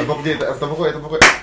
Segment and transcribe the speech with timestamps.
[0.00, 1.20] Tepuk aja, tepuk gue, tepuk gue.
[1.20, 1.39] Ya.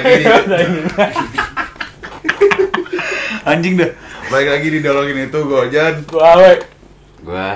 [0.00, 0.78] Balik lagi
[3.42, 3.90] Anjing dah.
[4.28, 5.94] balik lagi di dialogin itu gue Ojan.
[6.06, 6.52] Gua awe.
[7.20, 7.50] Gua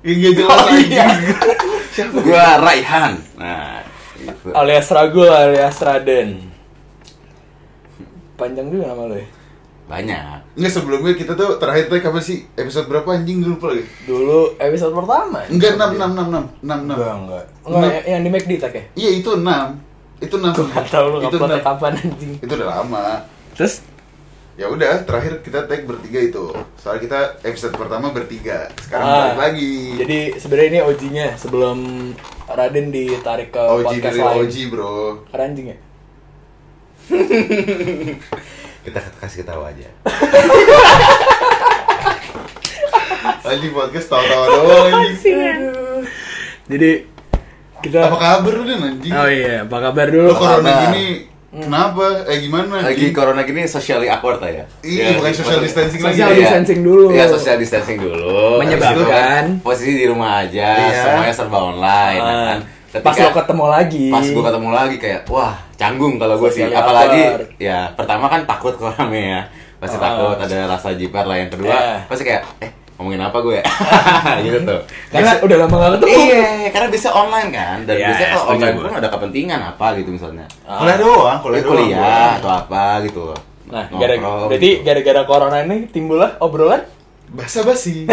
[0.00, 1.04] Ini jelas Oh, iya.
[1.04, 2.08] anjing.
[2.22, 3.12] gua Raihan.
[3.34, 3.82] Nah,
[4.16, 4.54] gitu.
[4.54, 6.48] Alias Ragul alias Raden.
[8.36, 9.26] Panjang juga nama lo ya.
[9.86, 10.54] Banyak.
[10.54, 12.46] Enggak sebelumnya kita tuh terakhir tuh kapan sih?
[12.52, 13.86] Episode berapa anjing gue lupa lagi.
[14.02, 15.42] Dulu episode pertama.
[15.46, 16.26] Enggak 6 6 6
[16.62, 17.44] 6 6 Enggak, enggak.
[17.62, 18.82] Enggak, yang- di McD tak ya?
[18.96, 19.85] Iya itu 6.
[20.16, 20.52] Itu 6.
[20.52, 21.60] Gua nggak tahu lu itu enam.
[21.60, 22.32] kapan anjing.
[22.40, 23.04] Itu udah lama.
[23.52, 23.74] Terus
[24.56, 26.48] Ya udah, terakhir kita tag bertiga itu.
[26.80, 28.72] Soalnya kita episode pertama bertiga.
[28.80, 29.72] Sekarang Ah, balik lagi.
[30.00, 31.78] Jadi sebenarnya ini OG-nya sebelum
[32.48, 34.40] Raden ditarik ke OG podcast dari lain.
[34.40, 34.94] OG, Bro.
[35.28, 35.78] Keren anjing ya?
[38.88, 39.88] Kita kasih ketawa aja.
[43.44, 45.68] Anjing podcast tawa-tawa doang anjing.
[46.66, 46.90] Jadi
[47.78, 49.12] kita Apa kabar lu Dan anjing?
[49.12, 50.26] Oh iya, apa kabar dulu?
[50.26, 50.82] Lu corona kabar?
[50.86, 51.04] gini
[51.48, 52.04] kenapa?
[52.26, 52.74] Eh gimana?
[52.80, 53.12] Lagi anjing?
[53.12, 54.64] corona gini socially awkward ya.
[54.80, 56.14] Iya, bukan social distancing lagi.
[56.14, 56.40] Social Iya.
[56.42, 57.06] distancing dulu.
[57.10, 58.58] Iya, social distancing dulu.
[58.58, 61.00] Menyebabkan- kan posisi di rumah aja, Iya.
[61.00, 62.58] semuanya serba online Ah, kan.
[62.98, 64.06] pas lo ketemu lagi.
[64.08, 66.64] Pas gue ketemu lagi kayak wah, canggung kalau gue sih.
[66.64, 67.22] Apalagi
[67.58, 69.42] ya pertama kan takut kalau rame ya.
[69.76, 70.02] Pasti Ah.
[70.02, 71.68] takut ada rasa jiper lah yang kedua.
[71.70, 71.96] Iya.
[72.06, 73.58] Pasti kayak eh ngomongin apa gue?
[74.46, 74.80] gitu tuh.
[75.08, 76.16] Karena udah lama gak ketemu.
[76.16, 77.76] Iya, karena bisa online kan.
[77.84, 78.82] Dan Iya, biasanya kalau online gue.
[78.82, 80.46] pun ada kepentingan apa gitu misalnya.
[80.64, 80.80] Ah.
[80.80, 81.88] Kuliah doang, Kuliah, kuliah doang.
[81.92, 83.24] kuliah atau apa gitu.
[83.66, 84.14] Nah, gara
[84.46, 84.82] berarti gitu.
[84.82, 86.82] gara-gara corona ini timbullah obrolan
[87.26, 88.06] Basa basi.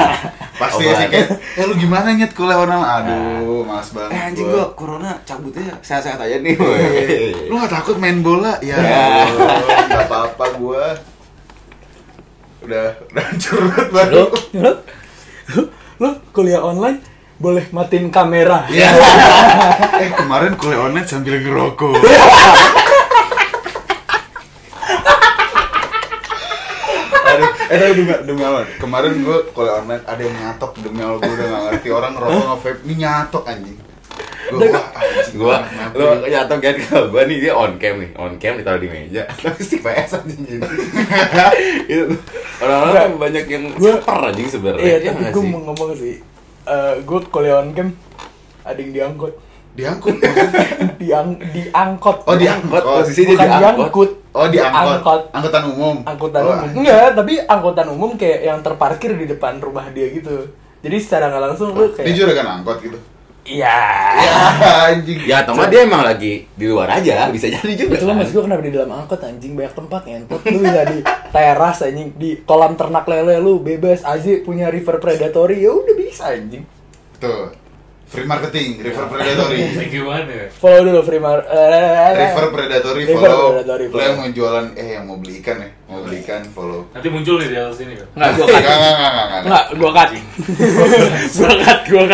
[0.62, 1.26] Pasti ya sih kayak,
[1.58, 2.78] eh lu gimana nyet kuliah online?
[3.02, 4.14] Aduh, males banget.
[4.14, 4.70] Eh anjing gua.
[4.72, 6.54] corona cabutnya sehat-sehat aja nih.
[7.50, 8.54] Lu gak takut main bola?
[8.62, 9.26] Ya, Ya.
[9.26, 9.58] Allah,
[9.90, 10.86] gak apa-apa gua.
[12.70, 14.24] Udah, udah curut lo baru.
[14.54, 14.72] lo
[15.98, 17.02] lo kuliah online
[17.34, 18.94] boleh matiin kamera Ya.
[20.06, 21.98] eh kemarin kuliah online sambil ngerokok.
[27.26, 31.18] Aduh, eh tapi demi, demi Allah, kemarin gue kuliah online ada yang nyatok demi Allah
[31.18, 33.78] gue udah gak ngerti orang ngerokok nge-vape, ini nyatok anjing.
[35.32, 36.42] Gua kenapa lu ya?
[36.42, 39.60] jatuh kan kalau gua nih dia on cam nih on cam ditaruh di meja tapi
[39.60, 40.66] stick PS anjing gitu
[41.92, 42.04] itu
[42.58, 46.16] orang-orang kan banyak yang Gua- super anjing sebenarnya iya Iya tapi gue mau ngomong sih
[46.62, 47.88] Eh gue kuliah on cam
[48.62, 49.34] ada yang diangkut
[49.70, 50.18] Diangkut.
[51.00, 52.82] diang diangkut Oh diangkut.
[52.82, 53.62] Oh, posisi dia bukan diangkut.
[53.62, 54.90] diangkut Oh diangkut.
[54.92, 55.22] Angkot.
[55.30, 55.96] Angkutan umum.
[56.02, 60.50] angkutan Oh, umum enggak tapi angkutan umum kayak yang terparkir di depan rumah dia gitu
[60.80, 62.98] jadi secara nggak langsung lu Dia kayak juragan angkot gitu.
[63.42, 63.78] Iya
[64.16, 64.36] Ya
[64.90, 65.18] anjing.
[65.24, 68.32] ya atau dia emang lagi di luar aja bisa jadi juga itu kan kan maksud
[68.32, 72.30] gue kenapa di dalam angkot anjing banyak tempat ngentot lu bisa di teras anjing di
[72.40, 76.64] kolam ternak lele lu bebas Aziz punya river predatory ya udah bisa anjing
[77.16, 77.52] Tuh.
[78.10, 79.70] Free marketing, River Predatory.
[79.94, 80.46] Gimana ya?
[80.50, 83.48] follow dulu free mar eh, River Predatory River follow.
[83.54, 84.02] Predatory, Lo follow.
[84.02, 86.90] yang mau jualan eh yang mau beli ikan ya, mau beli ikan follow.
[86.90, 88.08] Nanti muncul nih di atas sini kan?
[88.10, 89.40] Enggak cut enggak enggak enggak.
[89.46, 92.04] nggak gue cut gue cut gue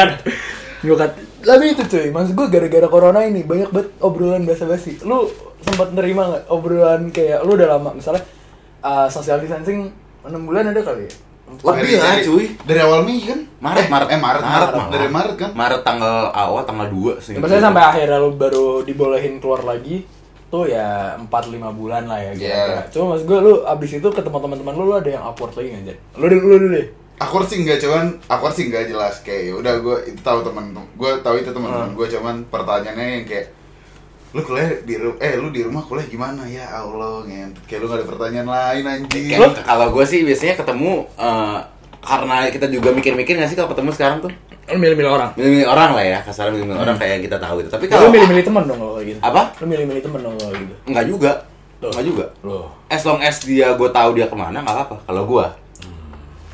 [0.83, 5.91] cut tapi itu cuy maksud gue gara-gara corona ini banyak banget obrolan basa-basi lu sempat
[5.91, 8.23] nerima nggak obrolan kayak lu udah lama misalnya
[8.81, 9.89] uh, social distancing
[10.23, 11.15] 6 bulan ada kali ya
[11.47, 13.39] lebih lah Dari- cuy Dari awal Mei kan?
[13.57, 15.51] Maret, Eh, Maret, Eh Maret, Maret, Maret, Dari Maret kan?
[15.55, 17.33] Maret tanggal awal tanggal 2 sih.
[17.33, 20.03] Ya, maksudnya sampai akhirnya lu baru dibolehin keluar lagi
[20.47, 21.31] tuh ya 4-5
[21.71, 22.83] bulan lah ya kira-kira.
[22.83, 22.91] Iya.
[22.91, 25.85] Cuma maksud gue lu abis itu ketemu teman-teman lu, lu ada yang upward lagi nggak
[25.87, 25.99] Jan?
[26.19, 26.87] Lu dulu lu dulu deh.
[27.19, 30.69] Aku sih enggak cuman aku sih enggak jelas kayak ya udah gue itu tahu teman
[30.75, 31.97] gue tahu itu teman-teman Hmm.
[31.97, 33.47] gue cuman pertanyaannya yang kayak
[34.31, 37.87] lu kuliah di ru- eh lu di rumah kuliah gimana ya Allah ngentot kayak lu
[37.87, 41.59] gak ada pertanyaan lain anjing Kayak kalau gue sih biasanya ketemu eh,
[41.99, 44.33] karena kita juga mikir-mikir nggak sih kalau ketemu sekarang tuh
[44.67, 45.31] Lu milih-milih orang.
[45.33, 48.09] milih-milih orang lah ya kasarnya milih-milih orang kayak yang kita tahu gitu tapi Lu kalau
[48.11, 49.19] milih-milih temen dong kalau gitu.
[49.21, 50.75] apa Lu milih-milih temen dong kalau gitu.
[50.85, 51.33] nggak juga
[51.77, 51.91] Loh.
[51.91, 52.67] nggak juga Loh.
[52.87, 55.47] as long as dia gue tahu dia ke mana nggak apa kalau gue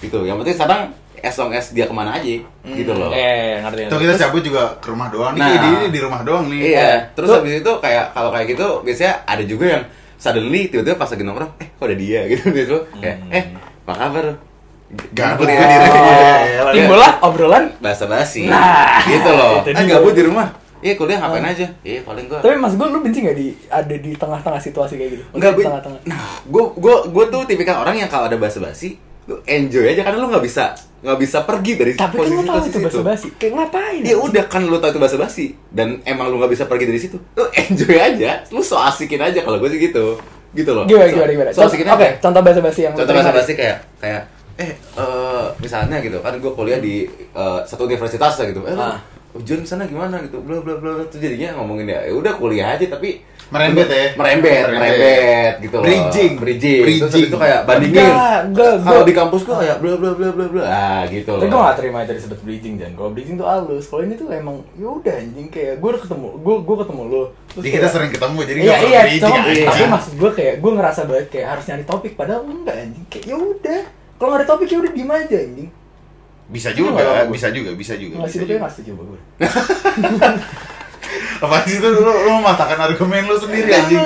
[0.02, 0.82] gitu yang penting sekarang
[1.16, 2.34] as long as dia ke mana aja
[2.66, 3.86] gitu loh Eh, ngerti.
[3.86, 5.62] Kita cabut juga ke rumah doang nih, Nah.
[5.80, 6.60] di, di rumah doang nih.
[6.68, 9.82] Iya, Eh, terus tuh- habis itu kayak kalau kayak gitu biasanya ada juga yang
[10.16, 12.76] suddenly tiba-tiba pas lagi nongkrong, eh kok ada dia gitu gitu.
[12.96, 13.44] Kayak, eh
[13.80, 14.26] apa kabar?
[15.10, 15.56] Gabut ya.
[15.56, 15.76] di
[16.44, 16.60] Iya.
[16.74, 18.44] Timbul lah obrolan Bahasa basi.
[18.44, 19.62] Nah, gitu loh.
[19.62, 20.50] itu Eh gabut di rumah.
[20.80, 21.66] Iya kuliah ngapain aja?
[21.80, 25.10] Iya paling gua Tapi mas gue lu benci gak di ada di tengah-tengah situasi kayak
[25.12, 25.24] gitu?
[25.30, 26.00] Enggak, di gue, tengah-tengah.
[26.04, 30.18] nah, gue, gue, gue tuh tipikal orang yang kalau ada basa-basi, lu enjoy aja karena
[30.18, 33.28] lu nggak bisa, nggak bisa pergi dari Tapi kan lu tahu posisi itu basa-basi.
[33.36, 34.00] Kayak ngapain?
[34.02, 37.16] Ya udah kan lu tahu itu basa-basi dan emang lu nggak bisa pergi dari situ,
[37.32, 40.18] lu enjoy aja, lu so asikin aja kalau gue sih gitu,
[40.52, 40.84] gitu loh.
[40.84, 41.50] Gimana So- gimana gimana?
[41.50, 42.18] So, asikin Oke, aja.
[42.18, 43.22] contoh basa-basi yang lu Contoh terima.
[43.24, 44.22] basa-basi kayak kayak
[44.52, 48.60] eh eh, misalnya gitu kan gue kuliah di eh, satu universitas lah gitu.
[48.62, 48.98] Eh, lu Ah.
[49.32, 51.00] ujian sana gimana gitu, bla bla bla.
[51.06, 53.22] Terus jadinya ngomongin ya, ya udah kuliah aja tapi
[53.52, 54.06] Merembet ya?
[54.14, 54.80] merembet, Merembet.
[54.80, 55.84] merembet gitu loh.
[55.84, 56.32] Bridging.
[56.34, 56.80] bridging.
[56.80, 57.24] Terus Bridging.
[57.28, 58.08] itu kayak bandingin.
[58.50, 60.64] Kalau gua- di kampus gue kayak bla bla bla bla bla.
[60.64, 61.52] Ah, gitu Tapi loh.
[61.52, 63.84] gue gak terima itu disebut bridging dan kalau bridging tuh halus.
[63.84, 67.22] Kalau ini tuh emang ya udah anjing kayak gue udah ketemu, gue gue ketemu lo.
[67.52, 69.38] Jadi kita sering ketemu jadi Iya iya, bridging, cuma
[69.68, 73.04] tapi maksud gue kayak gue ngerasa banget kayak harus nyari topik padahal enggak anjing.
[73.06, 73.80] Kayak ya udah.
[74.14, 75.68] Kalau nggak ada topik ya udah diem aja anjing.
[76.48, 78.14] bisa Itu juga, bisa juga, bisa juga.
[78.18, 78.60] Nggak sih bisa lu kayak juga.
[78.60, 79.20] nggak setuju gue.
[81.40, 84.02] Apa sih itu lu lu mematahkan argumen lu sendiri anjing.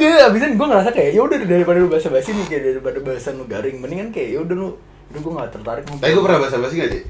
[0.00, 3.36] Enggak, abis itu gue ngerasa kayak ya udah daripada lu basa-basi nih kayak daripada bahasan
[3.36, 4.68] lu garing, mendingan kayak ya udah lu
[5.10, 6.02] udah gue gak tertarik ngobrol.
[6.06, 7.02] Tapi gue pernah basa-basi gak sih?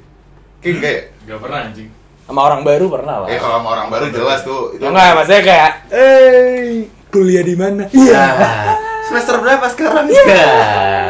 [0.61, 1.89] Kayak kayak Gak pernah anjing.
[2.27, 3.29] sama orang baru pernah lah.
[3.29, 4.83] Eh kalau sama orang baru jelas tuh itu.
[4.83, 7.85] Ya enggak, maksudnya kayak eh kuliah di mana?
[7.89, 8.23] Iya.
[8.33, 8.75] Nah,
[9.05, 10.07] semester berapa sekarang?
[10.07, 10.39] Iya.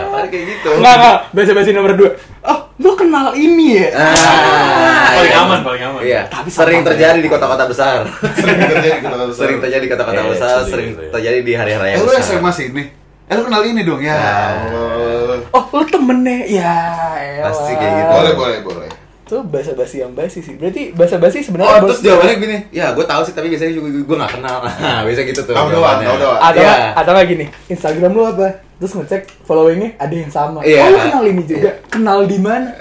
[0.08, 0.68] Paling kayak gitu.
[0.74, 2.08] Enggak, enggak, basa-basi nomor 2.
[2.42, 3.88] Oh, lu kenal ini ya?
[3.94, 5.38] Ah, Paling iya.
[5.38, 6.00] aman, paling aman.
[6.00, 8.08] Iya, Tapi sering terjadi di kota-kota besar.
[8.34, 9.38] sering terjadi di kota besar.
[9.38, 11.10] sering terjadi di kota-kota Iya, besar, setuju, sering setuju.
[11.12, 12.24] terjadi di hari-hari Eh yang lu besar.
[12.32, 12.82] SMA sini.
[13.26, 14.10] Eh lu kenal ini dong ya.
[14.10, 14.50] Nah.
[14.66, 15.38] Allah.
[15.52, 16.38] Oh, lu temennya?
[16.48, 16.74] Ya,
[17.14, 17.44] elah.
[17.46, 18.10] Pasti kayak gitu.
[18.10, 18.89] Boleh, boleh, boleh.
[19.30, 20.58] Itu basa-basi yang basi sih.
[20.58, 24.16] Berarti basa-basi Oh, sebenarnya terus jawabannya gini, ya gue tahu sih tapi biasanya juga gue
[24.18, 24.58] gak kenal.
[24.82, 25.54] Nah, biasa gitu tuh.
[25.54, 26.38] Tahu doang, tahu doang.
[26.42, 26.74] atau Iya.
[26.92, 30.82] atau nggak gini Instagram lu apa terus ngecek followingnya ada yang sama Iya.
[30.82, 32.74] oh lu kenal ini juga kenal di mana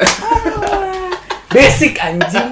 [0.65, 1.11] Ah,
[1.49, 2.49] basic anjing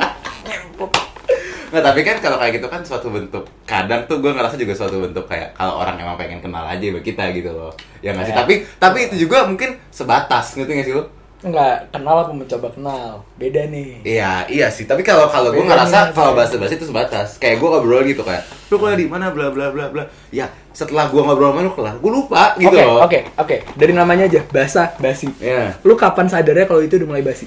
[1.68, 5.00] Nggak, tapi kan kalau kayak gitu kan suatu bentuk kadang tuh gue ngerasa juga suatu
[5.02, 8.32] bentuk kayak kalau orang emang pengen kenal aja sama kita gitu loh ya nggak sih
[8.32, 8.40] Ya.
[8.40, 11.04] tapi tapi itu juga mungkin sebatas ngerti nggak sih lo
[11.38, 14.90] nggak kenal apa mencoba kenal beda nih Iya, iya sih.
[14.90, 17.38] Tapi kalau kalau gue ngerasa kalau bahasa bahasa itu sebatas.
[17.38, 20.04] Kayak gue ngobrol gitu kayak, lu kuliah di mana, bla bla bla bla.
[20.34, 23.06] Ya, setelah gue ngobrol sama lu kelar, gue lupa gitu Oke, loh.
[23.06, 23.56] oke, oke.
[23.78, 25.30] Dari namanya aja, basa, basi.
[25.38, 25.78] Iya.
[25.86, 27.46] Lu kapan sadarnya kalau itu udah mulai basi?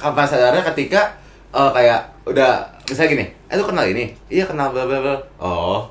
[0.00, 1.20] Kapan sadarnya ketika
[1.52, 2.50] eh, kayak udah
[2.88, 4.16] misalnya gini, eh lu kenal ini?
[4.32, 5.16] Iya kenal bla bla bla.
[5.36, 5.84] Oh,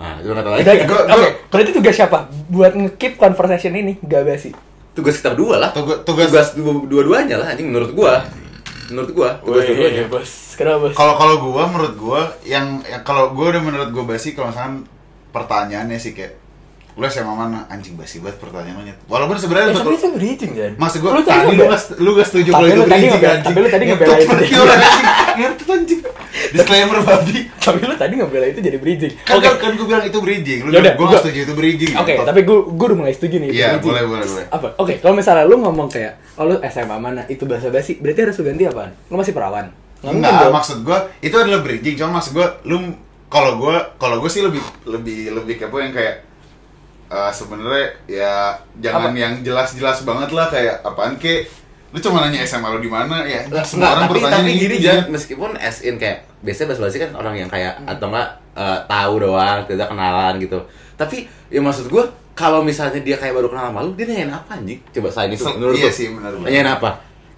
[0.00, 0.64] nah itu tahu lagi.
[0.72, 1.06] Oke, gua-
[1.52, 2.32] kalau itu tugas siapa?
[2.48, 4.56] Buat nge-keep conversation ini gak basi.
[4.92, 5.70] Tugas kita berdua lah.
[5.72, 8.20] Tugas- tugas- tugas dua- dua-duanya lah anjing menurut gua.
[8.92, 10.04] Menurut gua, tugas dua-duanya.
[10.06, 10.30] bos.
[10.52, 10.92] Kenapa bos?
[10.92, 14.84] Kalau kalau gua menurut gua yang, yang kalau gua udah menurut gua basi kalau misalkan
[15.32, 16.36] pertanyaannya sih kayak
[16.92, 18.94] lu SMA mana anjing basi banget pertanyaannya.
[19.06, 20.72] Walaupun sebenarnya Eh, tapi itu bridging kan?
[20.76, 23.42] Maksud gua Lu tadi tadi lu gak lu gak setuju kalau itu tadi bridging anjing.
[23.42, 24.60] tapi lu tadi pergi itu.
[24.62, 25.06] anjing.
[25.32, 26.00] Ngentot anjing.
[26.52, 27.38] Disclaimer babi.
[27.56, 29.12] Tapi lu tadi ngebela itu jadi bridging.
[29.22, 29.48] Kan Oke.
[29.56, 30.60] kan gua bilang itu bridging.
[30.62, 31.92] Lu Yaudah, gua- gak setuju itu bridging.
[31.94, 32.26] Oke, ngentot.
[32.28, 33.48] tapi gue gue udah mulai setuju nih.
[33.50, 34.44] Iya, boleh, boleh, boleh.
[34.48, 34.68] Apa?
[34.76, 38.36] Oke, kalau misalnya lu ngomong kayak, oh lu SMA mana, itu bahasa basi, berarti harus
[38.36, 38.92] lu ganti apaan?
[39.06, 39.72] Lu masih perawan?
[40.02, 41.94] Enggak, maksud gua itu adalah bridging.
[41.94, 42.92] Cuma maksud gua lu
[43.28, 46.26] kalau gua kalau gua sih lebih lebih lebih kepo yang kayak
[47.12, 48.34] eh, sebenarnya ya
[48.80, 49.20] jangan Apa?
[49.20, 51.44] yang jelas-jelas banget lah kayak apaan ke
[51.92, 54.62] lu cuma nanya SMA lu di mana ya Nggak, semua orang tapi, bertanya tapi gitu
[54.64, 54.84] gini ya.
[54.96, 59.12] Jan, meskipun as in kayak biasanya bahasa kan orang yang kayak atau enggak eh, tahu
[59.20, 60.58] doang, tidak kenalan gitu.
[60.96, 64.56] Tapi ya maksud gua kalau misalnya dia kayak baru kenal sama lu, dia nanyain apa
[64.56, 64.80] anjing?
[64.88, 66.32] Coba saya itu Se- menurut iya sih, benar.
[66.32, 66.90] Nanyain apa?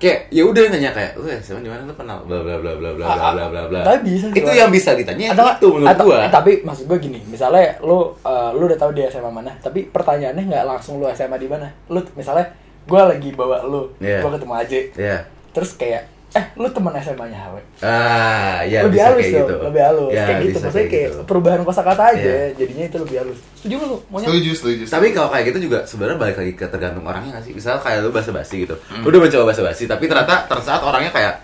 [0.05, 2.91] Kayak ya udah nanya kayak, "Lu SMA di mana lu kenal?" bla bla bla bla
[2.93, 3.81] bla bla bla bla bla.
[3.83, 6.29] Tapi bisa Itu yang bisa ditanya atau itu menurut atau- gua.
[6.29, 10.45] tapi maksud gue gini misalnya lu eh, lu udah tahu dia SMA mana tapi pertanyaannya
[10.45, 12.45] nggak langsung lu SMA di mana lu misalnya
[12.85, 13.89] gue lagi bawa lu
[14.21, 15.19] gue ketemu Aje Iya.
[15.51, 19.55] terus kayak eh lu teman SMA nya Hawe Ah, ya lebih bisa halus kayak gitu.
[19.63, 21.21] lebih halus Ya, kayak gitu maksudnya kayak, gitu.
[21.25, 22.47] perubahan kosakata aja Iya.
[22.55, 24.83] jadinya itu lebih halus setuju lu maunya Setuju, setuju.
[24.85, 27.53] Tapi kalau kayak gitu juga sebenarnya balik lagi ke tergantung orangnya nggak sih?
[27.53, 29.01] Misalnya kayak lu bahasa basi gitu, Hmm.
[29.01, 31.35] lu udah mencoba bahasa basi, tapi ternyata tersaat orangnya kayak,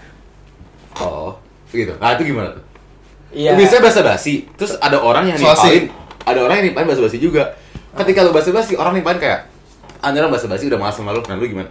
[0.96, 1.38] oh,
[1.70, 1.94] gitu.
[1.96, 2.64] Nah itu gimana tuh?
[3.30, 5.86] iya Biasanya bahasa basi, terus ada orang yang Soasi.
[5.86, 5.94] nimpain,
[6.26, 7.54] ada orang yang nimpain bahasa basi juga.
[7.92, 9.46] Ketika lu bahasa basi, orang nimpain kayak,
[10.00, 11.70] anjir bahasa basi udah malas sama lu, nah lu gimana?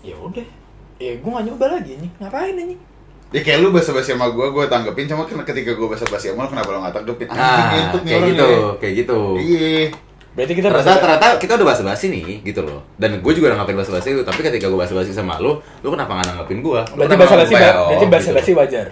[0.00, 0.44] ya udah
[1.04, 2.78] ya gue nggak nyoba lagi nih ngapain nih
[3.28, 6.54] Ya kayak lu bahasa-basi sama gua, gua tanggepin cuma kan ketika gua bahasa-basi sama lu
[6.54, 7.26] kenapa lu gak tanggepin?
[7.26, 8.70] Nah, nih kayak orang gitu, ya.
[8.78, 9.18] kayak gitu.
[9.34, 9.82] Iya.
[10.34, 12.78] berarti kita Ternyata, ternyata kita udah bahasa basi nih, gitu loh.
[12.94, 15.58] Dan gue juga udah ngapain bahasa basi itu, tapi ketika gue bahasa basi sama lu,
[15.82, 16.80] lu kenapa nggak nanggepin gue?
[16.94, 18.86] berarti bahasa basi berarti bahasa basi wajar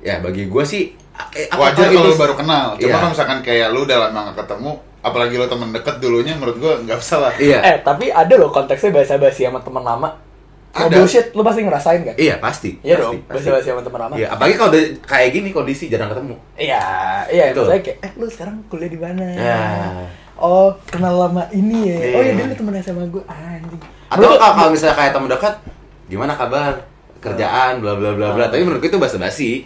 [0.00, 0.92] Ya bagi gue sih
[1.32, 2.76] eh, Wajar kalau lu baru kenal.
[2.76, 2.96] Cuma Iya.
[3.00, 6.72] kalau misalkan kayak lu udah lama gak ketemu, apalagi lu temen deket dulunya menurut gua
[6.84, 7.32] nggak usah lah.
[7.40, 7.58] Iya.
[7.64, 10.12] eh tapi ada loh konteksnya bahasa basi sama teman lama
[10.76, 10.96] Mau Ada.
[10.98, 12.14] bullshit, lu pasti ngerasain kan?
[12.14, 12.70] Iya pasti.
[12.78, 13.48] Iya pasti, dong, pasti.
[13.48, 14.14] basa-basi sama teman lama.
[14.14, 16.36] Iya, apalagi kalau udah kayak gini kondisi jarang ketemu.
[16.54, 16.84] Iya,
[17.26, 17.64] iya, Betul.
[17.64, 19.24] maksudnya kayak, eh lu sekarang kuliah di mana?
[19.32, 19.60] Ya.
[20.36, 21.96] Oh, kenal lama ini ya.
[22.12, 22.32] Oh Iya.
[22.36, 23.80] dia temen sama gue, anjing.
[24.06, 25.54] Atau Menurut- kalau, kalau misalnya kayak teman dekat,
[26.06, 26.72] gimana kabar?
[27.16, 28.44] Kerjaan, bla bla bla bla.
[28.44, 28.48] Ah.
[28.48, 29.64] Tapi menurutku itu basa-basi.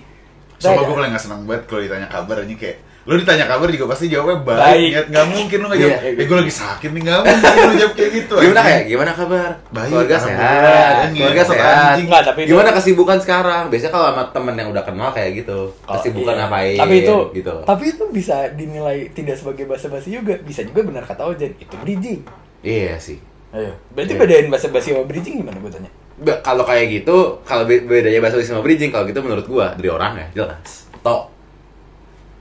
[0.56, 0.86] Sumpah Beda.
[0.86, 4.06] gue paling gak seneng banget kalau ditanya kabar ini kayak Lu ditanya kabar juga pasti
[4.06, 4.90] jawabnya baik, Baik.
[4.90, 5.98] Niat, Gak mungkin lu gak jawab, Iya.
[6.12, 8.68] eh gue lagi sakit nih, gak mungkin lu jawab kayak gitu Gimana anjing.
[8.68, 9.50] kayak gimana kabar?
[9.66, 10.94] Baik, Keluarga sehat.
[11.02, 11.74] Ini Keluarga sehat.
[11.90, 12.06] anjing.
[12.06, 13.62] Enggak, tapi itu- Gimana kesibukan sekarang?
[13.66, 16.40] Biasanya kalau sama temen yang udah kenal kayak gitu, Oh, kesibukan iya.
[16.44, 16.76] ngapain?
[16.76, 17.54] Tapi itu, gitu.
[17.64, 20.34] tapi itu bisa dinilai tidak sebagai basa-basi juga.
[20.38, 22.20] Bisa juga benar kata Ojan, itu bridging.
[22.60, 23.16] Iya sih.
[23.50, 23.72] Ayo.
[23.90, 24.20] Berarti Iya.
[24.20, 25.90] bedain basa-basi sama bridging gimana gue tanya?
[26.38, 30.12] Kalau kayak gitu, kalau be- bedanya bahasa sama bridging, kalau gitu menurut gua dari orang
[30.14, 30.84] ya jelas.
[31.00, 31.39] Tok.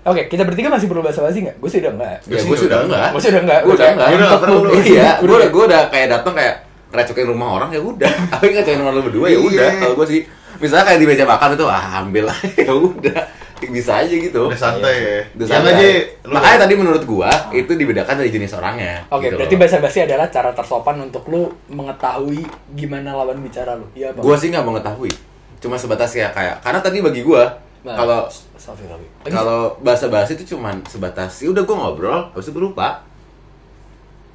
[0.10, 1.56] Oke, kita bertiga masih perlu basa-basi nggak?
[1.56, 2.16] Gue sih udah nggak.
[2.20, 3.10] Gua Ya, sih gue sudah udah enggak.
[3.10, 3.60] Gue sih udah nggak.
[3.62, 4.08] Gue udah enggak.
[4.08, 4.60] Gua udah nggak perlu.
[4.82, 5.48] Iya, gue Udah.
[5.48, 6.56] gue udah kayak datang kayak
[6.90, 8.14] ngerecokin rumah orang ya udah.
[8.34, 9.40] Tapi ngerecokin rumah lu berdua ya Iya.
[9.40, 9.70] udah.
[9.80, 10.22] Kalau gue sih
[10.58, 13.22] misalnya kayak di meja makan itu ah ambil aja ya udah.
[13.60, 14.42] Bisa aja gitu.
[14.46, 15.72] Udah santai ya Udah santai.
[15.72, 15.86] aja
[16.24, 19.04] lu- Makanya tadi menurut gua itu dibedakan dari jenis orangnya.
[19.10, 19.62] Oke, gitu berarti loh.
[19.62, 22.40] basa-basi adalah cara tersopan untuk lu mengetahui
[22.72, 23.84] gimana lawan bicara lu.
[23.92, 24.20] Iya apa?
[24.20, 25.12] Gua sih nggak mengetahui.
[25.60, 29.06] Cuma sebatas ya kayak karena tadi bagi gua kalau Sofi, Sofi.
[29.26, 33.08] kalau bahasa bahasa itu cuman sebatas ya udah gua ngobrol habis itu lupa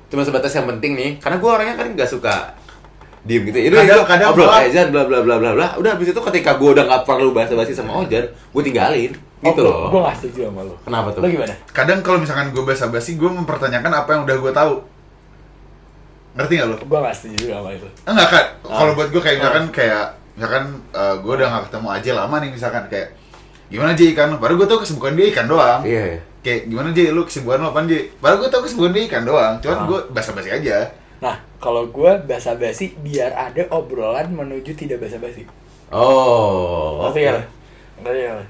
[0.09, 2.57] cuma sebatas yang penting nih karena gua orangnya kan nggak suka
[3.23, 5.69] diem gitu ya udah Kadang- yuk, kadang ngobrol malah- Ejan bla bla bla bla bla
[5.77, 9.13] udah habis itu ketika gua udah nggak perlu bahasa basi sama Ojan gua tinggalin
[9.45, 10.73] gitu oh, loh Gue gak setuju sama lu.
[10.81, 11.53] kenapa tuh Lu gimana?
[11.69, 14.75] Kadang kalau misalkan gue basa-basi, gue mempertanyakan apa yang udah gue tahu
[16.33, 16.77] Ngerti gak lu?
[16.81, 17.85] Gue gak setuju sama itu.
[18.03, 18.81] Enggak kan, Ah.
[18.81, 20.65] kalau buat gue kayak misalkan kayak Misalkan
[21.21, 23.09] gue udah gak ketemu aja lama nih misalkan kayak
[23.67, 24.37] Gimana Ji ikan?
[24.37, 26.21] Baru gue tau kesibukan dia ikan doang iya iya.
[26.41, 27.87] Kayak gimana Ji lu kesibukan lu apaan?
[28.21, 29.87] Baru gue tau kesibukan dia ikan doang Cuman Ah.
[29.87, 30.79] gue basa-basi aja
[31.19, 35.49] Nah, kalau gue basa-basi biar ada obrolan menuju tidak basa-basi.
[35.89, 37.33] oh Ngerti oke.
[37.33, 37.45] gak?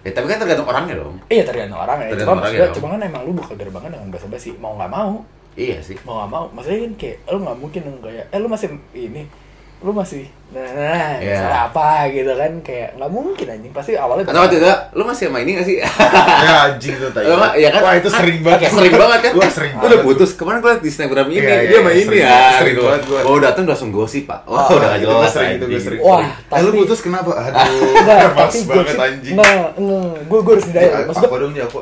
[0.03, 2.09] Ya, tapi kan tergantung orangnya dong Iya tergantung orang ya.
[2.11, 4.51] Tergantung Cuma orangnya cuma kan emang lu buka gerbangnya dengan basa-basi.
[4.59, 5.23] Mau nggak mau,
[5.55, 6.45] iya sih mau nggak mau.
[6.51, 9.23] Maksudnya kan kayak lu nggak mungkin dong kayak, eh lu masih ini,
[9.81, 11.69] lu masih nah, nah, nah Iya.
[11.69, 15.39] apa gitu kan kayak nggak mungkin anjing pasti awalnya atau waktu itu lu masih sama
[15.41, 17.81] ini gak sih Ya anjing tuh tadi ya kan?
[17.83, 20.89] Wah itu sering banget sering banget kan Wah sering udah putus kemarin gue liat di
[20.89, 22.83] snapgram ini iya, dia sama iya, ini sering- ya sering gitu.
[22.87, 23.21] banget gua.
[23.25, 26.01] oh datang langsung gosip pak oh, Oh, udah gak gua jelas sering, itu gua sering.
[26.01, 27.31] Wah, Eh lu putus kenapa?
[27.35, 30.87] Aduh tapi banget gosip anjing Enggak, enggak, gue gue harus hindari.
[30.87, 31.81] Ya, Maksud Apa gua, dong dia aku?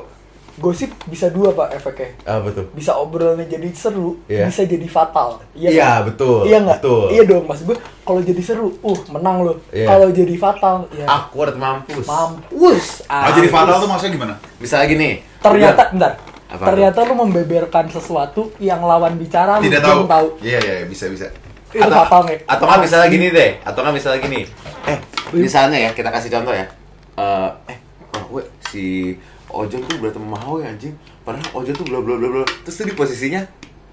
[0.55, 2.13] Gosip bisa dua pak efeknya.
[2.25, 4.47] apa tuh Bisa obrolannya jadi seru, Iya.
[4.47, 5.41] bisa jadi fatal.
[5.53, 6.01] Iya, nggak?
[6.07, 6.79] betul, Iya nggak?
[6.79, 7.05] betul.
[7.09, 9.55] Iya dong, maksud gue kalau jadi seru, uh menang lo.
[9.69, 9.87] Iya.
[9.87, 12.87] Kalau jadi fatal, ya awkward mampus mampus.
[13.07, 14.35] Ah, jadi fatal tuh maksudnya gimana?
[14.57, 16.13] misalnya gini Ternyata, udah- bentar.
[16.47, 20.27] Apa ternyata lu membeberkan sesuatu yang lawan bicara lu Tidak belum tahu tahu.
[20.43, 21.33] Iya iya iya, bisa bisa
[21.73, 22.45] Itu fatal nih.
[22.45, 24.45] atau kan misalnya gini deh atau kan misalnya gini
[24.85, 24.99] eh
[25.33, 26.69] misalnya ya kita kasih contoh ya
[27.15, 27.79] Eh, eh
[28.13, 29.17] oh, gue si
[29.55, 32.85] Ojon tuh berantem sama Howe anjing padahal Ojon tuh bla bla bla bla terus tuh
[32.85, 33.43] di posisinya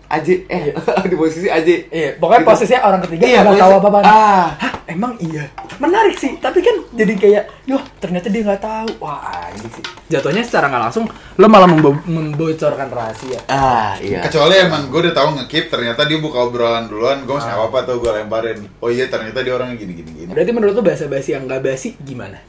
[0.10, 0.74] Aji eh
[1.06, 2.50] di posisi Aji Iya, pokoknya Gitu.
[2.50, 4.00] posisinya orang ketiga Iya, nggak tahu posisi- apa-apa.
[4.02, 4.48] Ah.
[4.58, 5.46] Hah, emang iya.
[5.78, 8.90] Menarik sih, tapi kan jadi kayak, yoh ternyata dia nggak tahu.
[9.00, 9.84] Wah, anjing sih.
[10.10, 13.38] Jatuhnya secara nggak langsung, lo malah membo- membocorkan rahasia.
[13.46, 17.54] ah iya Kecuali emang gue udah tahu ngekip ternyata dia buka obrolan duluan, gue masih
[17.54, 18.66] apa tuh gue lemparin.
[18.80, 20.32] Oh iya ternyata dia orangnya gini gini gini.
[20.34, 22.42] Berarti menurut lo bahasa basi yang nggak basi gimana?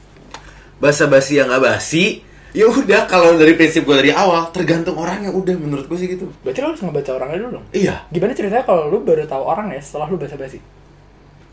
[0.77, 5.31] basa basi yang gak basi ya udah kalau dari prinsip gue dari awal tergantung orangnya.
[5.31, 6.27] Udah menurut gue sih gitu.
[6.43, 7.65] Berarti lo harus ngebaca orangnya dulu dong.
[7.71, 7.95] iya.
[8.11, 10.59] Gimana ceritanya kalau lo baru tahu orangnya setelah lo basa basi?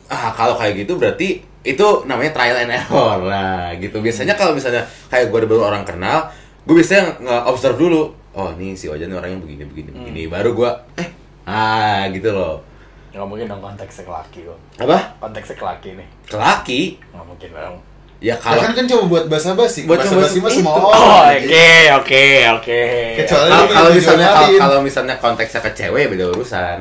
[0.08, 3.20] ah kalau kayak gitu berarti itu namanya trial and error.
[3.28, 4.00] Lah gitu.
[4.00, 6.32] Biasanya kalau misalnya kayak gue baru orang kenal
[6.64, 8.02] gue biasanya nge-observe dulu.
[8.36, 10.22] Oh nih si Ojan nih orangnya begini begini begini.
[10.28, 11.08] Baru gue eh
[11.44, 12.64] ah gitu loh.
[13.12, 14.56] Nggak mungkin dong konteksnya ke laki lo.
[14.80, 14.98] apa?
[15.20, 16.08] Konteksnya ke laki nih.
[16.28, 16.80] kelaki?
[17.12, 17.76] Nggak mungkin dong.
[18.18, 20.90] Ya Kalau kalau kan kan coba buat basa-basi, Buat basa-basi mah basa-basi semua orang.
[20.90, 22.80] Oh, oke, oke, oke.
[23.16, 26.78] Kecuali- kalau misalnya kalau, misalnya konteksnya ke cewek beda urusan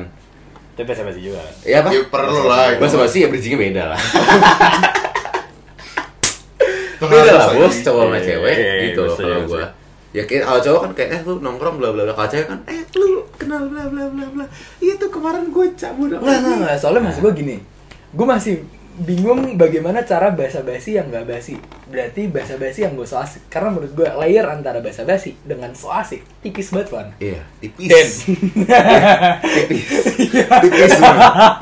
[0.72, 1.42] Itu basa basi juga.
[1.62, 4.00] ya apa Ya, perlu lah, bahasa basi ya bridgingnya beda lah
[7.00, 9.64] beda lah bos cowok sama Iya, cewek iya, iya, gitu kalau gua
[10.08, 12.58] ya kayak kalau cowok kan kayak eh lu nongkrong bla bla bla kalau cewek kan
[12.66, 14.44] eh lu kenal bla bla bla bla
[14.78, 16.76] iya tuh kemarin gue cabut Enggak, enggak, dia." enggak.
[16.76, 17.56] Soalnya maksud gue gini.
[18.10, 18.54] Gue masih
[18.98, 21.54] bingung bagaimana cara basa-basi yang gak basi.
[21.86, 23.46] Berarti basa-basi yang gue so asik.
[23.46, 27.08] Karena menurut gue layer antara basa-basi dengan so asik tipis banget, Wan.
[27.18, 28.08] iya tipis Den.
[29.66, 29.86] tipis
[30.62, 31.54] tipis banget.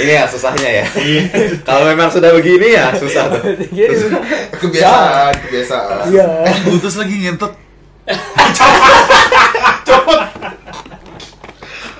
[0.00, 0.86] ini ya susahnya ya
[1.60, 3.92] kalau memang sudah begini ya susah tuh Jadi,
[4.56, 6.08] Kebiasaan, kebiasaan.
[6.08, 6.26] Iya.
[6.48, 7.52] Eh, putus lagi ngentot.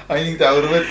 [0.07, 0.85] Anjing tahu banget.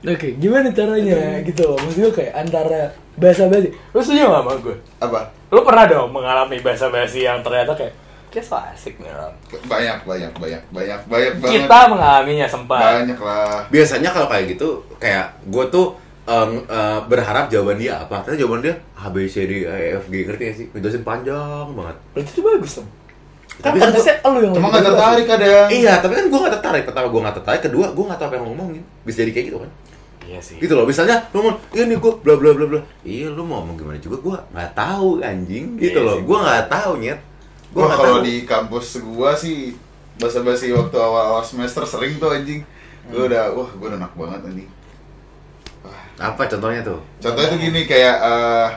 [0.00, 1.76] Oke, gimana caranya gitu loh?
[1.76, 3.68] Maksud gue kayak antara bahasa basi.
[3.92, 4.76] Lu setuju gak sama gue?
[4.96, 5.20] Apa?
[5.48, 7.92] Lu pernah dong mengalami bahasa basi yang ternyata kayak
[8.28, 9.34] kayak so asik nih orang.
[9.66, 11.52] Banyak, banyak, banyak, banyak, banyak banget.
[11.52, 12.80] Kita mengalaminya sempat.
[12.80, 13.60] banyak lah.
[13.68, 15.86] biasanya kalau kayak gitu kayak gue tuh
[16.24, 20.06] em, eh, berharap jawaban dia apa ternyata jawaban dia A B C D E F
[20.06, 22.88] G ngerti gak sih ngejelasin panjang banget Berarti itu bagus dong.
[23.50, 24.86] Kan Tapi kan pantasnya lu yang Cuma bagus.
[24.86, 25.68] tertarik kadang.
[25.68, 28.34] iya tapi kan gue gak tertarik pertama gue gak tertarik kedua gue gak tahu apa
[28.34, 29.70] yang lo ngomongin bisa jadi kayak gitu kan
[30.30, 30.62] Iya sih.
[30.62, 33.66] gitu loh misalnya lu ngomong iya nih gue bla bla bla bla iya lu mau
[33.66, 37.20] ngomong gimana juga gue nggak tahu anjing gitu Iya loh sih, gue nggak tahu nyet
[37.70, 39.74] gue kalau di kampus gua sih
[40.20, 42.60] basa-basi waktu awal-awal semester sering tuh anjing.
[43.08, 44.70] Gua udah wah gua udah enak banget anjing.
[46.20, 48.68] apa contohnya tuh Contohnya tuh gini kayak eh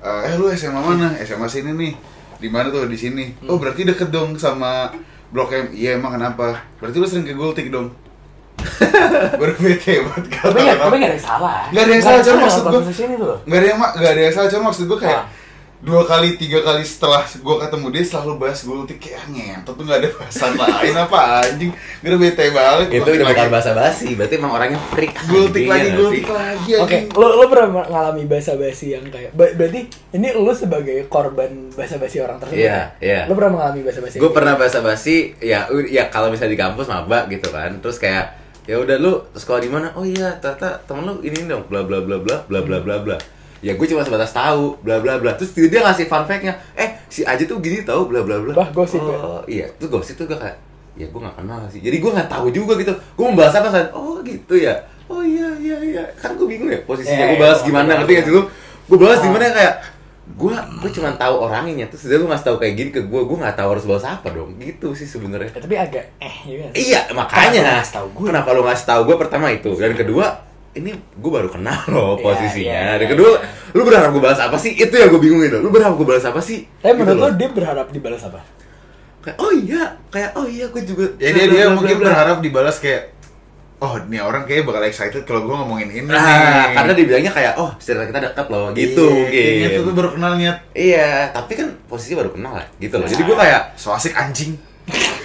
[0.00, 1.12] eh, eh lu SMA mana?
[1.20, 1.92] SMA sini nih.
[2.40, 2.88] Di mana tuh?
[2.88, 3.36] Di sini.
[3.44, 4.88] Oh, berarti deket dong sama
[5.28, 5.68] Blok M.
[5.76, 6.64] Iya, emang kenapa?
[6.80, 7.92] Berarti lu sering ke Gultik dong.
[9.40, 11.58] Baru bete banget Tapi nggak, tapi nggak ada yang salah.
[11.68, 13.38] Nggak ada yang salah, cuma maksud dengan gua- proses ini tuh loh.
[13.42, 15.26] Gak ada yang mak, gak ada yang salah, cuma maksud gue kayak Ah.
[15.82, 19.82] dua kali, tiga kali setelah gue ketemu dia selalu bahas Gultik kayak "Ah, ngentot tuh
[19.82, 24.38] gak ada bahasan lain apa anjing gue bete banget itu udah bukan bahasa basi berarti
[24.38, 28.54] emang orangnya freak Gultik lagi, ya nggak gultik lagi Oke, lo lo pernah mengalami bahasa
[28.54, 29.80] basi yang kayak berarti
[30.12, 32.62] ini lo sebagai korban bahasa basi orang tersebut.
[32.62, 32.82] Iya, ya?
[33.02, 33.20] iya.
[33.26, 34.16] Lo pernah mengalami bahasa basi?
[34.16, 38.38] gue pernah bahasa basi ya ya kalau misalnya di kampus maba gitu kan terus kayak
[38.62, 39.90] ya udah lu sekolah di mana?
[39.98, 43.16] Oh iya ternyata temen lu ini dong bla bla bla bla bla bla bla bla.
[43.62, 45.34] Ya gue cuma sebatas tahu bla bla bla.
[45.34, 48.52] Terus dia ngasih fun fact nya eh si aja tuh gini tahu bla bla bla.
[48.54, 49.14] Bah, gosip ya?
[49.18, 49.66] oh iya.
[49.78, 50.58] Tuh gosip tuh gue kayak
[50.94, 51.78] ya gue nggak kenal sih.
[51.82, 52.92] Jadi gue nggak tahu juga gitu.
[53.14, 54.74] Gue mau bahas apa kan oh gitu ya.
[55.06, 56.02] Oh iya iya iya.
[56.18, 58.26] Kan gue bingung ya posisinya Eh, gue bahas iya, gimana iya, ngerti gak iya.
[58.26, 58.42] sih lu?
[58.90, 59.24] Gue bahas Ah.
[59.24, 59.74] di mana kayak
[60.24, 63.36] gue gue cuma tahu orangnya terus dia lu ngasih tahu kayak gini ke gue gue
[63.36, 66.66] nggak tahu harus bahas apa dong gitu sih sebenarnya Ya, tapi agak eh juga.
[66.70, 66.88] sih.
[66.88, 67.60] Iya, Kenapa makanya.
[67.60, 68.26] lu ngasih tahu gue?
[68.30, 69.70] Kenapa lu ngasih tahu gue pertama itu?
[69.74, 70.26] Dan kedua,
[70.72, 72.70] ini gue baru kenal loh Iya, posisinya.
[72.80, 73.38] iya, Dan iya, kedua, iya.
[73.70, 74.72] lu berharap gue bahas apa sih?
[74.72, 75.58] Itu yang gue bingung itu.
[75.58, 76.64] Lu berharap gue bahas apa sih?
[76.76, 77.32] Tapi Gitu menurut lo loh.
[77.34, 78.40] dia berharap dibalas apa?
[79.20, 81.06] kayak oh iya, kayak oh iya gue juga.
[81.16, 83.11] ya dia dia mungkin berharap dibalas kayak
[83.82, 86.70] oh ini orang kayak bakal excited kalau gue ngomongin ini Nah, nih.
[86.72, 89.74] karena dibilangnya kayak oh cerita kita dekat loh gitu Iya, kayaknya mungkin.
[89.74, 93.04] tuh tuh baru kenal nyet Iya, tapi kan posisi baru kenal ya, gitu loh.
[93.04, 93.28] Jadi Nah.
[93.28, 94.54] gue kayak so asik anjing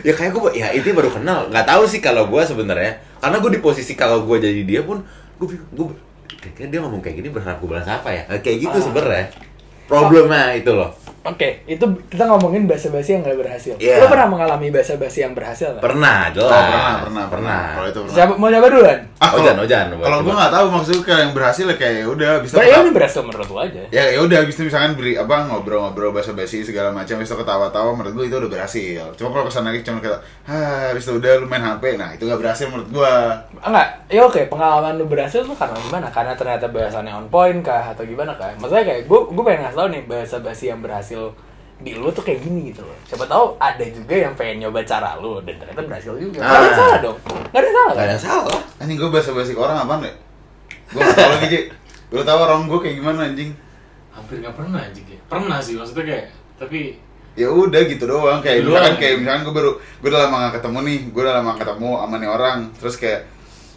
[0.00, 3.50] ya kayak gue ya itu baru kenal nggak tahu sih kalau gue sebenarnya karena gue
[3.50, 5.04] di posisi kalau gue jadi dia pun
[5.36, 5.86] gue gue
[6.32, 8.80] kayaknya dia ngomong kayak gini berharap gue balas apa ya kayak gitu Ah.
[8.80, 9.26] sebenarnya
[9.84, 10.88] problemnya itu loh
[11.20, 13.76] Oke, itu kita ngomongin bahasa basi yang gak berhasil.
[13.76, 14.00] Iya.
[14.00, 15.82] Lo pernah mengalami bahasa basi yang berhasil nggak?
[15.82, 18.98] pernah jelas oh pernah pernah pernah kalau itu pernah Siapa mau siapa duluan?
[19.20, 20.24] Ah, Ojan, Ojan, Kalau coba.
[20.24, 23.20] gue nggak tahu maksudnya kayak yang berhasil ya kayak ya udah bisa Berarti ini berhasil
[23.20, 23.82] menurut lo aja.
[23.90, 27.36] ya ya udah habis itu misalkan beri apa ngobrol-ngobrol bahasa basi segala macam habis itu
[27.36, 31.12] ketawa-tawa menurut gue itu udah berhasil cuma kalau kesan lagi cuma kayak ah habis itu
[31.14, 33.12] udah lu main HP nah itu nggak berhasil menurut gue
[33.60, 36.08] Enggak, ya oke pengalaman lu berhasil tuh karena gimana?
[36.08, 38.48] Karena ternyata bahasannya on point kah atau gimana kah?
[38.56, 41.09] Maksudnya kayak gue gue pengen ngasih tau nih bahasa basi yang berhasil
[41.80, 42.92] di lu tuh kayak gini gitu loh.
[43.02, 46.38] Siapa tahu ada juga yang pengen nyoba cara lu dan ternyata berhasil juga.
[46.38, 46.76] Gak ada Ah.
[46.76, 47.18] salah dong.
[47.50, 48.04] Gak ada salah nggak kan?
[48.04, 50.14] ada yang salah anjing gue bahasa basi ke orang apaan deh
[50.88, 51.60] gue nggak tahu lagi Ji
[52.10, 53.50] lu tahu orang gue kayak gimana anjing
[54.10, 56.80] hampir nggak pernah anjing ya pernah sih maksudnya kayak tapi
[57.32, 58.72] ya udah gitu doang kayak Doang.
[58.72, 61.60] misalkan kayak misalkan gue baru gue udah lama gak ketemu nih gue udah lama gak
[61.60, 63.20] ketemu sama nih orang terus kayak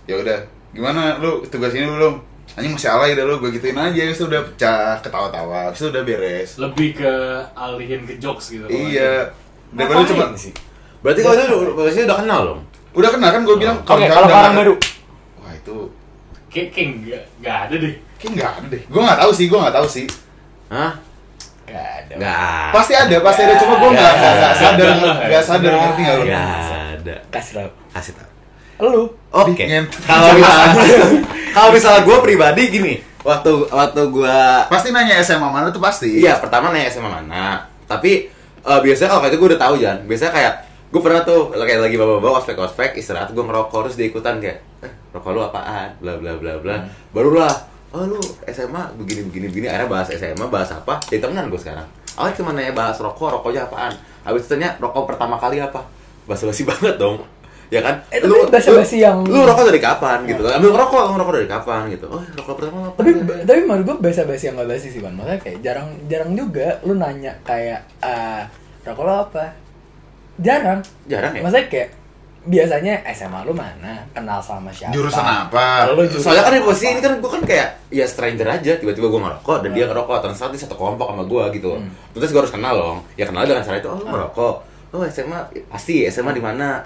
[0.03, 0.39] ya udah
[0.71, 2.13] gimana lu tugas ini belum
[2.53, 4.01] anjing masih alay dah lu gue gituin aja.
[4.05, 6.61] Itu udah pecah ketawa-tawa itu udah beres.
[6.61, 7.13] Lebih ke
[7.57, 9.33] alihin ke jokes gitu kalau iya.
[9.73, 10.53] daripada cuma sih?
[11.03, 12.61] berarti kalau itu posisinya udah kenal dong?
[12.93, 14.73] Udah kenal kan gue bilang Oke, kalau udah orang baru.
[15.41, 15.77] wah itu
[16.47, 17.93] kayak kayak nggak ada deh.
[18.21, 18.81] Kayak nggak ada deh.
[18.87, 20.05] Gue nggak tahu sih gue nggak tahu sih.
[20.71, 20.93] Hah?
[21.63, 22.13] Gak ada.
[22.19, 23.55] nggak pasti ada pasti ada.
[23.57, 24.87] Cuma gue nggak nggak nggak sadar
[25.27, 26.25] nggak sadar ngerti nggak lu.
[26.29, 26.47] nggak
[27.01, 27.15] ada.
[27.33, 27.69] Kasih tau.
[27.91, 28.32] kasih tau
[28.81, 29.05] Lu.
[29.33, 29.65] Oke.
[30.09, 30.85] Kalau misalnya
[31.53, 34.37] kalau misalnya gue pribadi gini, waktu waktu gue
[34.73, 36.17] pasti nanya SMA mana tuh pasti.
[36.17, 37.69] Iya, pertama nanya SMA mana.
[37.85, 38.25] Tapi
[38.65, 39.97] eh, biasanya kalau kayak itu gue udah tahu Jan.
[40.09, 40.53] Biasanya kayak
[40.89, 44.91] gue pernah tuh kayak lagi bawa-bawa ospek-ospek istirahat gue ngerokok terus dia ikutan kayak eh
[45.13, 45.93] rokok lu apaan?
[46.01, 46.75] Bla bla bla bla.
[47.13, 47.53] Barulah
[47.93, 49.65] oh lu SMA begini begini begini.
[49.69, 50.97] Akhirnya bahas SMA bahas apa?
[51.05, 51.85] Jadi temenan gue sekarang.
[52.17, 53.93] Awalnya cuma nanya bahas rokok rokoknya apaan?
[54.25, 55.85] Habis itu tanya rokok pertama kali apa?
[56.25, 57.21] Bahasa basi banget dong
[57.67, 61.33] ya kan Eh, tapi basa-basi yang- lu rokok dari kapan gitu ambil rokok kamu rokok
[61.35, 63.09] dari kapan gitu oh rokok pertama apa Tapi
[63.43, 65.13] tapi menurut gue bahasa basi yang gak basi sih man.
[65.13, 68.45] Maksudnya kayak jarang jarang juga lu nanya kayak ah
[68.81, 69.45] rokok lo apa?
[70.35, 70.79] Jarang.
[71.05, 71.89] jarang ya Maksudnya kayak
[72.43, 74.03] biasanya SMA lu mana?
[74.11, 74.91] Kenal sama siapa?
[74.91, 78.71] jurusan apa Lu jurusan Soalnya kan posisi ini kan gue kan kayak ya stranger aja,
[78.75, 81.77] tiba-tiba gue ngerokok dan dia ngerokok, terus saat dia satu kelompok sama gue gitu.
[81.77, 81.87] Hmm.
[82.11, 82.97] Terus gue harus kenal dong.
[83.15, 84.55] Ya kenal dengan cara itu, oh lu ngerokok.
[84.91, 86.83] oh SMA pasti SMA di mana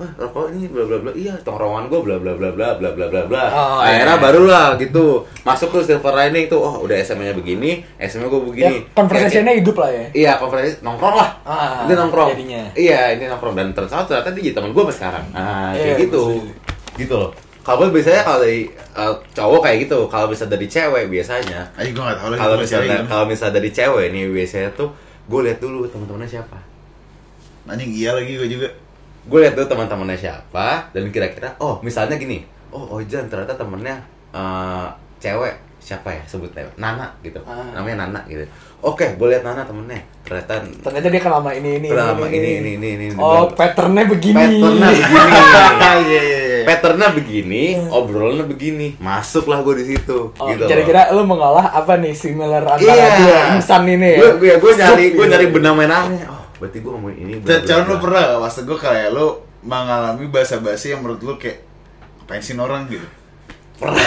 [0.00, 3.06] Wah rokok ini bla bla bla iya tongkrongan gue bla bla bla bla bla bla
[3.12, 4.24] bla bla Oh, akhirnya iya.
[4.24, 8.40] baru lah gitu masuk tuh silver lining tuh oh udah SMA nya begini SMA gue
[8.40, 10.04] Ya, begini conversation-nya hidup lah ya.
[10.16, 11.28] Iya, konferensi nongkrong lah.
[11.44, 12.32] Ah, ini nongkrong.
[12.32, 12.62] jadinya.
[12.72, 15.24] Iya, ini nongkrong dan ternyata ternyata dia jadi teman gue sekarang.
[15.36, 16.22] Ah, Iya, kayak gitu.
[16.96, 17.30] Gitu loh.
[17.60, 21.60] Kalau gue biasanya kalau dari uh, cowok kayak gitu, kalau bisa dari cewek biasanya.
[21.76, 24.88] Ayo gue gak Kalau misalnya kalau misalnya dari cewek nih biasanya tuh
[25.28, 26.56] gue lihat dulu teman-temannya siapa.
[27.68, 28.68] Anjing iya lagi gue juga
[29.30, 34.90] Gue lihat dulu teman-temannya siapa dan kira-kira oh misalnya gini, oh Ojan ternyata temennya uh,
[35.16, 37.72] cewek siapa ya sebutnya Nana gitu Ah.
[37.72, 38.44] namanya Nana gitu
[38.80, 42.70] oke gue lihat Nana temennya ternyata Ternyata dia sama ini ini Kenal sama ini, ini,
[42.76, 43.06] ini, ini.
[43.16, 44.36] Oh, patternnya begini.
[44.36, 45.30] patternnya begini
[46.04, 51.24] Iya iya iya patternnya begini obrolannya begini masuklah gue di situ Oh, gitu kira-kira lu
[51.24, 53.08] mengolah apa nih similar antara Iya.
[53.16, 54.36] dua insan ini ya?
[54.36, 57.32] gue gue nyari Sup, gue nyari benang merahnya oh berarti gue ngomongin ini
[57.64, 58.40] Calon lu pernah gak?
[58.44, 61.64] Maksud gue kayak lu mengalami bahasa basi yang menurut lu kayak
[62.30, 62.86] ini orang?
[62.86, 63.06] gitu?
[63.80, 63.98] Berapa?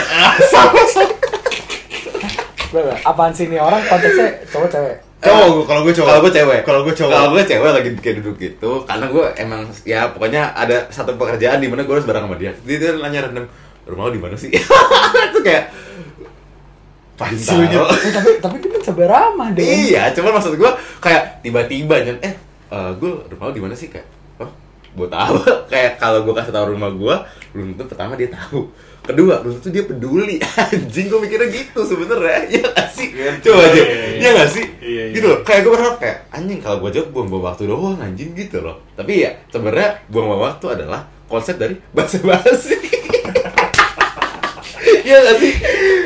[3.10, 3.82] Apaan sih ini orang?
[3.90, 4.96] Konteksnya cowok cewek?
[5.24, 6.08] Cowok gue, kalau gue cowok.
[6.08, 6.60] Kalau gue cewek.
[6.64, 7.12] Kalau gue cowok.
[7.12, 11.60] Kalau gue cewek lagi kayak duduk gitu karena gue emang ya pokoknya ada satu pekerjaan
[11.60, 12.52] di mana gue harus bareng sama dia.
[12.64, 13.46] Dia, dia nanya random
[13.90, 14.50] rumah lu di mana sih?
[15.30, 15.64] Itu kayak
[17.32, 17.88] Nyet?
[18.04, 19.64] Eh, tapi tapi dia mencoba ramah deh.
[19.64, 22.34] Iya, cuman maksud gua kayak tiba-tiba Jan, eh
[22.72, 23.88] eh, gua rumah di mana sih?
[23.88, 24.08] Kayak
[24.42, 24.50] oh
[24.98, 25.36] buat tahu.
[25.72, 27.16] Kayak kalau gua kasih tahu rumah gua
[27.54, 28.70] belum tentu pertama dia tahu.
[29.04, 30.38] Kedua belum tentu dia peduli.
[30.62, 33.08] Anjing gua mikirnya gitu sebenernya ya gak sih?
[33.14, 33.82] Iya, coba aja.
[33.82, 34.18] iya, iya.
[34.20, 34.66] ya gak sih?
[34.80, 35.14] Iya, iya.
[35.16, 35.40] gitu loh.
[35.42, 38.78] Kayak gua berharap kayak anjing kalau gua jawab buang-buang waktu doang anjing gitu loh.
[38.94, 41.02] Tapi ya sebenarnya buang-buang waktu adalah
[41.34, 42.78] konsep dari bahasa basi
[45.04, 45.54] Iya gak sih?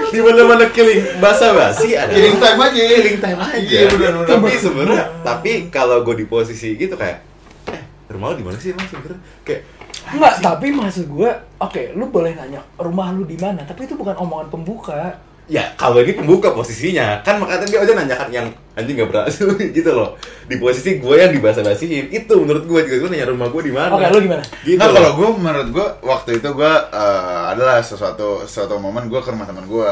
[0.09, 3.61] Di mana-mana killing bahasa basi ada Killing time aja killing time aja.
[3.61, 7.21] Iya benar-benar Tapi sebenarnya, tapi kalau gue di posisi gitu kayak,
[7.69, 9.21] eh rumah lu di mana sih emang sebenarnya?
[9.45, 9.61] Kayak
[10.07, 11.29] Enggak, tapi maksud gue,
[11.59, 15.19] oke, lu boleh nanya rumah lu di mana, tapi itu bukan omongan pembuka.
[15.47, 17.23] Ya kalau ini pembuka posisinya.
[17.23, 19.47] Kan makanya dia aja nanyakan yang anjing gak berhasil
[19.79, 20.19] gitu loh.
[20.45, 22.95] Di posisi gue yang dibahasa basihin itu menurut gue juga.
[23.07, 23.95] Gue nanya rumah gue di mana?
[23.95, 24.43] Oke, lu gimana?
[24.61, 29.19] gitu nah kalau gue menurut gue waktu itu gue eh, adalah sesuatu sesuatu momen gue
[29.23, 29.91] ke rumah teman gue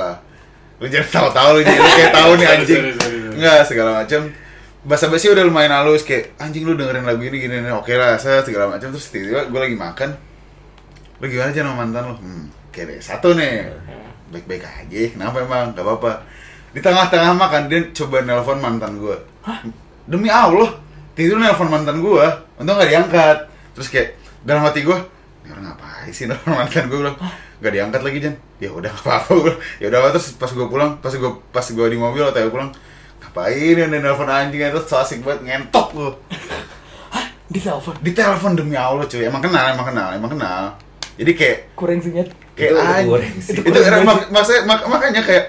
[0.76, 2.84] lu jangan tahu-tahu lu jadi lu kayak tahu nih anjing.
[3.40, 4.28] enggak segala macam
[4.84, 7.72] bahasa basi udah lumayan halus kayak anjing lu dengerin lagu ini gini, gini.
[7.72, 10.10] Oke lah saya segala macam terus tiba-tiba gue lagi makan.
[11.24, 12.16] Lu gimana aja sama mantan lu?
[12.20, 13.72] Hmm, deh satu nih
[14.30, 15.74] baik-baik aja kenapa emang?
[15.74, 16.12] Gak apa-apa.
[16.72, 19.16] Di tengah-tengah makan dia coba nelpon mantan gue
[20.06, 20.76] demi Allah
[21.14, 22.26] tidur nelpon mantan gue
[22.58, 23.38] untung gak diangkat.
[23.74, 24.10] Terus kayak
[24.44, 24.98] dalam hati gue
[25.46, 27.18] ini orang ngapain sih nelpon mantan gue bilang
[27.62, 28.36] gak diangkat lagi Jan.
[28.60, 29.30] Ya udah gak apa-apa.
[29.32, 29.62] Gue bilang.
[29.80, 32.72] ya udah terus pas gue pulang pas gue pas gue di mobil atau gue pulang
[33.24, 36.10] ngapain ya nelpon anjing terus so asik banget ngentot lu
[37.46, 37.94] Di telepon.
[38.02, 39.22] di telepon demi Allah cuy.
[39.24, 40.64] Emang kenal emang kenal emang kenal.
[41.16, 42.28] Jadi kayak Kurang sinyet.
[42.56, 43.52] Kayak Itu goreng sih.
[43.52, 45.46] itu, itu era- mak- maksudnya mak- makanya kayak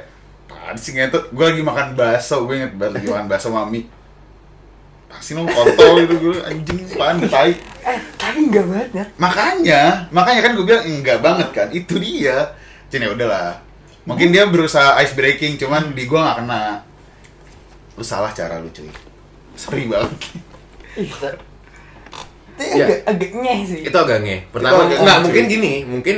[0.47, 1.31] apaan sih ngentot?
[1.31, 2.45] Gue lagi makan bakso.
[2.45, 3.87] Gue inget banget lagi makan bakso mami
[5.07, 7.55] pasti lo kontol itu gue anjing apaan tai?
[7.81, 9.05] Eh, tapi enggak banget ya.
[9.16, 11.69] makanya makanya kan gue bilang enggak banget kan?
[11.71, 12.53] Itu dia.
[12.87, 13.55] Jadi ya udahlah.
[14.03, 16.83] Mungkin dia berusaha ice breaking cuman di gue nggak kena.
[17.95, 18.90] Lu salah cara lu cuy.
[19.55, 20.12] Sorry banget.
[20.97, 21.27] Itu
[22.57, 22.85] Iya.
[22.85, 23.81] agak, agak nyeh sih.
[23.85, 26.16] itu agak nge pertama agak nggak nge, mungkin gini mungkin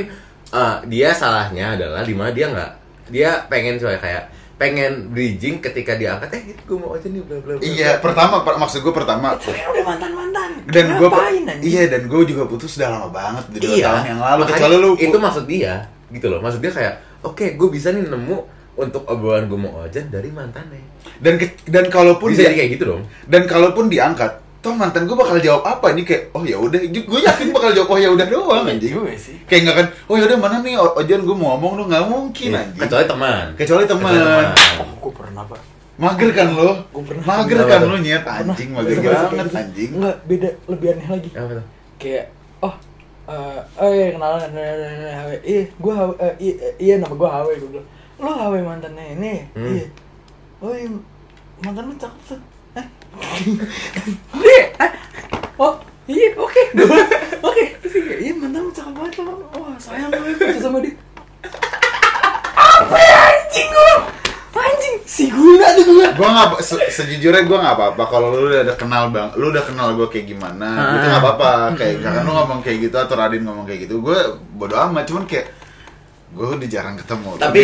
[0.51, 2.71] eh, dia salahnya adalah di mana dia nggak
[3.09, 4.23] dia pengen coy kayak
[4.59, 7.63] pengen bridging ketika dia angkat eh gue mau aja nih bla bla bla.
[7.63, 10.49] Iya pertama per- maksud gue pertama Kalian udah mantan-mantan.
[10.67, 11.09] dan gue
[11.63, 13.85] iya dan gue juga putus udah lama banget udah dua iya.
[13.87, 15.73] tahun yang lalu makanya kecuali lu itu maksud dia
[16.11, 16.39] gitu loh.
[16.43, 18.37] Maksud dia kayak oke gue bisa nih nemu
[18.75, 20.83] untuk obrolan gue mau ojan dari mantannya.
[21.23, 23.01] Dan ke- dan kalaupun bisa dia, jadi kayak gitu dong.
[23.31, 27.19] Dan kalaupun diangkat toh mantan gue bakal jawab apa ini kayak oh ya udah gue
[27.21, 29.39] yakin bakal jawab oh ya udah doang Iya anjing juga sih.
[29.43, 32.49] kayak nggak kan oh ya udah mana nih ojan gue mau ngomong lu nggak mungkin
[32.49, 34.11] Iya, anjing kecuali teman kecuali teman
[34.77, 35.61] Oh, gue pernah, Pak.
[35.95, 37.23] mager kan lo Gua pernah.
[37.25, 41.29] mager kan lo nyet anjing mager banget anjing Enggak, beda, lebih aneh lagi.
[41.95, 42.25] Kayak,
[42.59, 42.75] oh,
[43.27, 44.51] eh oh iya kenalan.
[45.41, 47.87] Iya, gue eh, iya, iya nama gue HW, gue bilang.
[48.15, 49.33] Lo HW mantannya ini?
[49.51, 49.67] Hmm.
[49.69, 49.85] Iya.
[50.59, 50.87] Oh iya,
[51.61, 52.39] mantan lu cakep tuh.
[54.35, 54.91] Iya, ah.
[55.57, 55.73] Oh,
[56.05, 56.61] iya, oke.
[57.41, 57.63] Oke,
[58.17, 59.33] iya mantan lu cakep banget lo.
[59.53, 60.93] Wah, sayang gue putus sama dia.
[62.51, 63.93] Apa ya anjing gue?
[64.51, 66.05] Anjing, si guna tuh gue.
[66.09, 69.93] gue nggak se- sejujurnya gue nggak apa-apa kalau lu udah kenal bang lu udah kenal
[69.93, 73.63] gue kayak gimana itu nggak apa-apa kayak misalkan lu ngomong kayak gitu atau Radin ngomong
[73.63, 74.19] kayak gitu gue
[74.51, 75.47] bodo amat cuman kayak
[76.29, 77.61] gue udah jarang ketemu tapi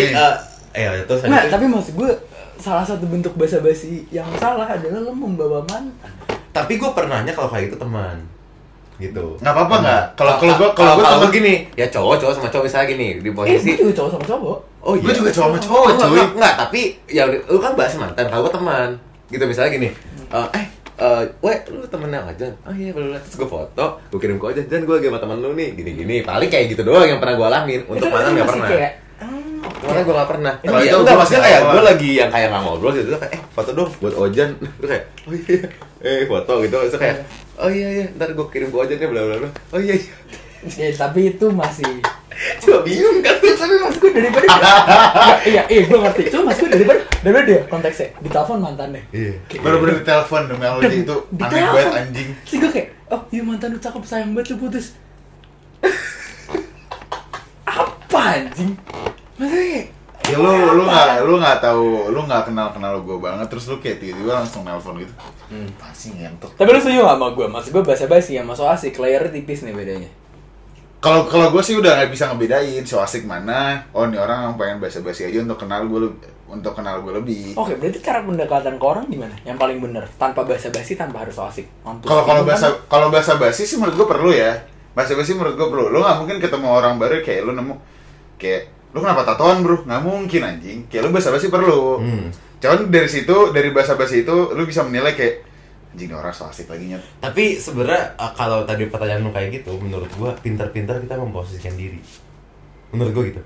[0.72, 2.12] eh eh terus Nah, tapi maksud gue
[2.58, 6.12] salah satu bentuk basa-basi yang salah adalah lo membawa mantan.
[6.50, 8.16] tapi gue pernahnya kalau kayak gitu teman
[8.96, 10.04] gitu Nggak apa-apa nggak?
[10.16, 13.08] Kalau- kalau gua- kalau gua kalau temen- gini ya cowok cowok sama cowok misalnya gini
[13.18, 14.58] di Eh, posisi gue juga cowok sama cowok.
[14.80, 16.16] Oh Gua juga cowok sama cowok, enggak, cuy.
[16.16, 18.90] enggak, enggak, tapi ya lu kan bahas mantan, kalau gua teman.
[19.28, 19.90] Gitu misalnya gini.
[20.28, 20.66] eh, eh
[20.96, 22.54] eh, weh, lu temennya Ojan?
[22.62, 25.38] Oh iya, belum terus gue foto, gue kirim ke Ojan, dan gue lagi sama temen
[25.38, 26.16] lu nih, gini-gini.
[26.22, 27.82] Paling kayak gitu doang yang pernah gue alamin.
[27.86, 28.70] Untuk nggak masih pernah.
[28.70, 28.92] Kayak,
[29.82, 30.54] Mana gue gak pernah.
[30.60, 33.08] Kalau Iya, itu enggak gua maksudnya masih kayak gue lagi yang kayak nggak ngobrol gitu
[33.16, 34.50] kayak eh foto dong buat Ojan.
[34.80, 35.58] Terus kayak oh iya,
[36.02, 36.76] eh foto gitu.
[36.90, 37.18] Terus kayak
[37.56, 39.50] oh iya iya, ntar gue kirim ke Ojan ya bla bla bla.
[39.72, 40.12] Oh iya iya.
[40.66, 41.92] ya, tapi itu masih
[42.62, 43.38] Cuma bingung kan.
[43.56, 47.62] tapi maksud gue daripada Nggak, iya iya gue ngerti cuma maksud gue daripada daripada dia
[47.66, 49.34] konteksnya di telepon mantannya Iya.
[49.64, 52.30] Baru-baru ditelepon demi Allah itu aneh banget anjing.
[52.44, 54.86] Terus gue kayak oh iya mantan lu cakep sayang banget lu putus
[57.66, 58.72] apa anjing
[60.26, 63.78] Ya lu lu nggak lu nggak tahu lu nggak kenal kenal gue banget terus lu
[63.78, 65.14] kayak tiba-tiba langsung nelpon gitu.
[65.52, 65.70] Hmm.
[65.78, 66.50] Pasti ngentot.
[66.58, 69.62] tapi lu setuju gak sama gue maksud gue bahasa basi ya masuk asik layarnya tipis
[69.62, 70.10] nih bedanya
[70.98, 73.86] Kalau kalau gue sih udah nggak bisa ngebedain so asik mana.
[73.94, 76.10] Oh ini orang yang pengen basa-basi aja untuk kenal gue
[76.50, 77.54] untuk kenal gue lebih.
[77.54, 79.36] Oke, berarti cara pendekatan ke orang gimana?
[79.46, 81.70] Yang paling bener, tanpa basa-basi, tanpa harus so asik.
[81.86, 84.66] Kalau kalau bahasa kalau bahasa basi sih menurut gue perlu ya.
[84.98, 85.94] Bahasa basi menurut gue perlu.
[85.94, 87.76] Lu nggak mungkin ketemu orang baru kayak lu nemu
[88.42, 89.84] kayak lu kenapa tatoan bro?
[89.84, 90.80] Nggak mungkin anjing.
[90.88, 92.00] Kayak lu bahasa basi perlu.
[92.00, 92.32] Hmm.
[92.64, 95.44] Cuman dari situ dari bahasa basi itu lu bisa menilai kayak
[95.92, 97.04] anjing orang so asik lagi nyet.
[97.20, 102.00] Tapi sebenarnya uh, kalau tadi pertanyaan lu kayak gitu, menurut gua pintar-pintar kita memposisikan diri.
[102.96, 103.42] Menurut gua gitu.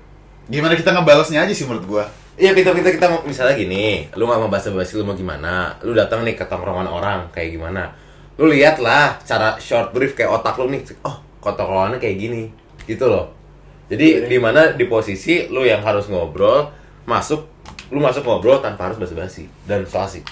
[0.46, 2.04] Gimana kita ngebalasnya aja sih menurut gua.
[2.38, 5.74] Iya pintar-pintar kita mau misalnya gini, lu nggak mau bahasa basi lu mau gimana?
[5.82, 7.90] Lu datang nih ke tongkrongan orang kayak gimana?
[8.38, 12.48] Lu lihat lah cara short brief kayak otak lu nih, oh kok tongkrongannya kayak gini,
[12.88, 13.39] gitu loh.
[13.90, 16.70] Jadi di mana di posisi lu yang harus ngobrol,
[17.04, 17.42] masuk,
[17.90, 20.22] lu masuk ngobrol tanpa harus basa basi dan so asik.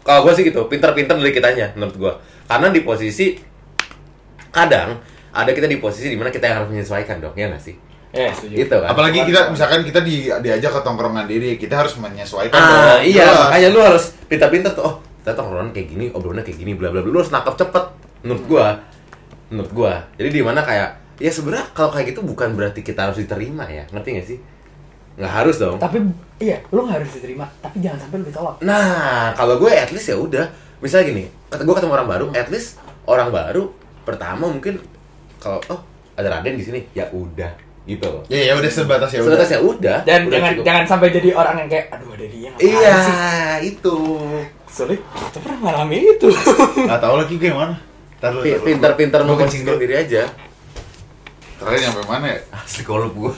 [0.00, 2.12] Kalau gue sih gitu, pintar-pintar dari kitanya menurut gua.
[2.48, 3.36] Karena di posisi
[4.50, 4.96] kadang
[5.30, 7.76] ada kita di posisi di mana kita yang harus menyesuaikan dong, ya nggak sih?
[8.10, 8.66] Eh, setuju.
[8.66, 8.90] Gitu kan?
[8.90, 13.06] Apalagi kita misalkan kita di diajak ke tongkrongan diri, kita harus menyesuaikan Ah, dong.
[13.06, 13.38] iya, Jelas.
[13.46, 14.82] makanya lu harus pintar-pintar tuh.
[14.82, 17.10] Oh, kita tongkrongan kayak gini, obrolannya kayak gini, bla bla bla.
[17.12, 17.84] Lu harus nangkep cepet
[18.26, 18.66] menurut gua.
[19.54, 19.92] Menurut gua.
[20.18, 20.90] Jadi di mana kayak
[21.20, 23.84] ya sebenarnya kalau kayak gitu bukan berarti kita harus diterima ya.
[23.92, 24.38] Ngerti gak sih?
[25.20, 25.76] Nggak harus dong.
[25.76, 26.00] Tapi,
[26.40, 27.44] iya, lu gak harus diterima.
[27.60, 28.56] Tapi jangan sampai lu ditolak.
[28.64, 30.48] Nah, kalau gue at least ya udah.
[30.80, 33.68] Misalnya gini, kata gue ketemu orang baru, at least orang baru
[34.00, 34.80] pertama mungkin
[35.36, 35.80] kalau oh
[36.16, 37.52] ada Raden di sini, ya udah
[37.84, 38.22] gitu loh.
[38.32, 39.28] Ya ya udah sebatas ya udah.
[39.28, 39.98] Sebatas ya udah.
[40.08, 40.64] Dan udah jangan cukup.
[40.64, 43.16] jangan sampai jadi orang yang kayak, aduh ada dia Iya, sih?
[43.76, 43.96] itu.
[44.72, 46.28] Soalnya kita pernah ngalamin itu.
[46.88, 47.76] Nggak tahu lagi gue mana.
[48.20, 48.66] Ntar lu, Pi- ntar lu.
[48.72, 50.22] Pintar-pintar Gua kencing diri aja.
[51.60, 52.38] Terakhir nyampe mana ya?
[52.58, 53.32] Asli kalau gue.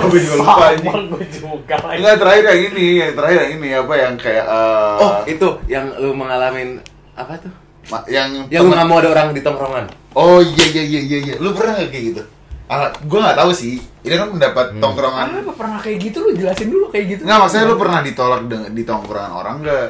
[0.00, 1.74] Gue juga lupa gue juga.
[1.90, 5.86] Enggak terakhir yang ini, yang terakhir yang ini apa yang kayak eh, Oh, itu yang
[5.96, 6.78] lu mengalamin
[7.12, 7.52] apa tuh?
[7.84, 9.84] ma- yang Yang lu temen- nggak mau ada orang di tongkrongan.
[10.14, 11.34] Oh iya iya iya iya iya.
[11.36, 12.22] Lu pernah nggak kayak gitu?
[12.66, 13.74] Ah, gue nggak tahu sih.
[14.00, 14.80] Ini kan pendapat Hmm.
[14.80, 15.26] tongkrongan.
[15.42, 17.22] Apa pernah kayak gitu lu jelasin dulu kayak gitu.
[17.22, 19.88] Nggak maksudnya lu pernah ditolak dengan di tongkrongan orang nggak?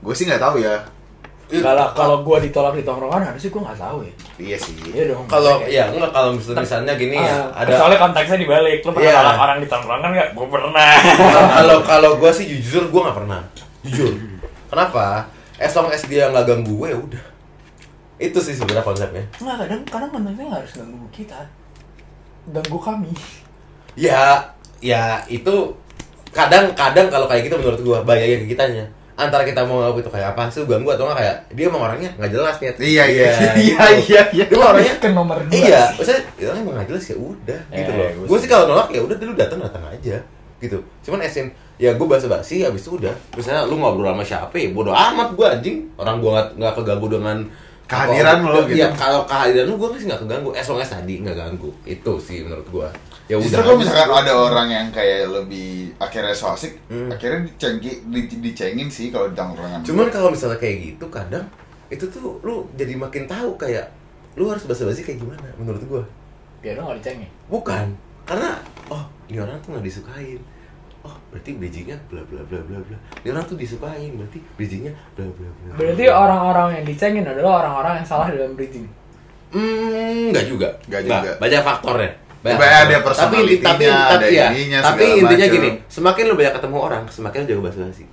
[0.00, 0.76] Gue sih nggak tahu ya.
[1.50, 4.12] Kalau kalau gua ditolak di tongkrongan harusnya gua nggak tahu ya.
[4.38, 4.74] Iya sih.
[4.86, 5.26] Iya dong.
[5.26, 8.78] Kalau ya enggak kalau misalnya, misalnya gini ya, ada soalnya konteksnya dibalik.
[8.80, 9.18] Lu pernah Iya.
[9.18, 10.28] tolak orang di tongkrongan nggak?
[10.32, 10.90] Gua pernah.
[11.50, 13.40] kalau kalau gue sih jujur gue nggak pernah
[13.80, 14.12] jujur
[14.68, 17.24] kenapa as long as dia nggak ganggu gue ya udah
[18.20, 21.40] itu sih sebenarnya konsepnya Nggak kadang kadang konteksnya nggak harus ganggu kita.
[22.46, 23.10] Ganggu kami.
[23.94, 24.38] ya
[24.78, 25.74] ya itu
[26.30, 28.86] kadang-kadang kalau kayak gitu menurut gue bahaya ke kitanya
[29.20, 32.10] antara kita mau ngelakuin itu kayak apa sih ganggu atau nggak kayak dia emang orangnya
[32.16, 33.44] nggak jelas nih Iya iya iya gitu.
[34.08, 34.44] iya iya.
[34.48, 35.52] dia orangnya ke nomor dua.
[35.52, 38.64] iya maksudnya ya emang nggak jelas ya udah gitu Eh, loh gua gue sih kalau
[38.66, 40.16] nolak ya udah dulu datang datang aja
[40.58, 44.52] gitu cuman esin ya gue bahasa basi abis itu udah misalnya lu ngobrol sama siapa
[44.54, 47.36] ya bodo amat gue anjing orang gue nggak nggak keganggu dengan
[47.90, 48.78] Kehadiran lo, gitu.
[48.78, 52.38] Iya, kalau kehadiran lu gue sih nggak keganggu long as tadi nggak ganggu itu sih
[52.40, 52.88] menurut gue
[53.26, 57.06] ya udah Justru kalau misalkan ada orang yang kayak lebih akhirnya so asik, Hmm.
[57.08, 59.82] akhirnya dicengki, di- dicengin sih kalau di tongkrongan.
[59.82, 61.46] cuman kalau misalnya kayak gitu kadang
[61.86, 63.90] itu tuh lu jadi makin tahu kayak
[64.34, 66.02] lu harus bahasa basi kayak gimana menurut gue
[66.60, 67.30] Biar lo nggak dicengin.
[67.48, 67.86] Bukan,
[68.22, 68.54] karena
[68.86, 70.38] oh ini orang tuh nggak disukain.
[71.00, 72.96] Oh berarti bridgingnya bla bla bla bla bla.
[73.24, 75.70] Ini orang tuh disukain, berarti bridgingnya bla bla bla.
[75.80, 78.84] Berarti orang-orang yang dicengin adalah orang-orang yang salah dalam bridging.
[79.50, 80.68] Hmm, nggak juga.
[80.86, 81.30] Nggak juga.
[81.40, 82.12] Banyak faktornya.
[82.40, 85.56] Banyak ada tapi tapi ada tapi ya, ininya, tapi intinya macem.
[85.60, 88.04] gini, semakin lu banyak ketemu orang, semakin lu jago bahasa basi.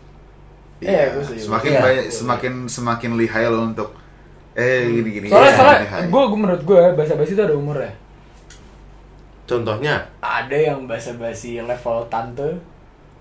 [0.83, 1.41] Iya, setuju.
[1.47, 1.81] semakin Iya.
[1.81, 3.89] banyak, semakin semakin lihai lo untuk
[4.51, 5.27] eh gini gini.
[5.31, 7.93] Soalnya, iya, soalnya gue menurut gue bahasa basi itu ada umurnya.
[9.47, 12.59] Contohnya, Ada yang bahasa basi level tante.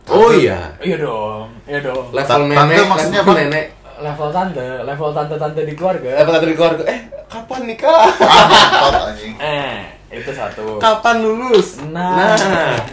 [0.09, 2.05] Oh iya, Iya dong, iya dong.
[2.09, 3.41] level Ta- tante nenek, maksudnya level apa?
[3.41, 3.67] nenek.
[3.97, 6.11] level tante, level tante-tante di keluarga.
[6.17, 6.83] Apa kata di keluarga?
[6.85, 7.97] Eh, kapan nikah?
[8.21, 9.09] Ah.
[9.37, 9.81] Eh,
[10.13, 10.77] itu satu.
[10.77, 11.81] Kapan lulus?
[11.83, 12.37] Nah,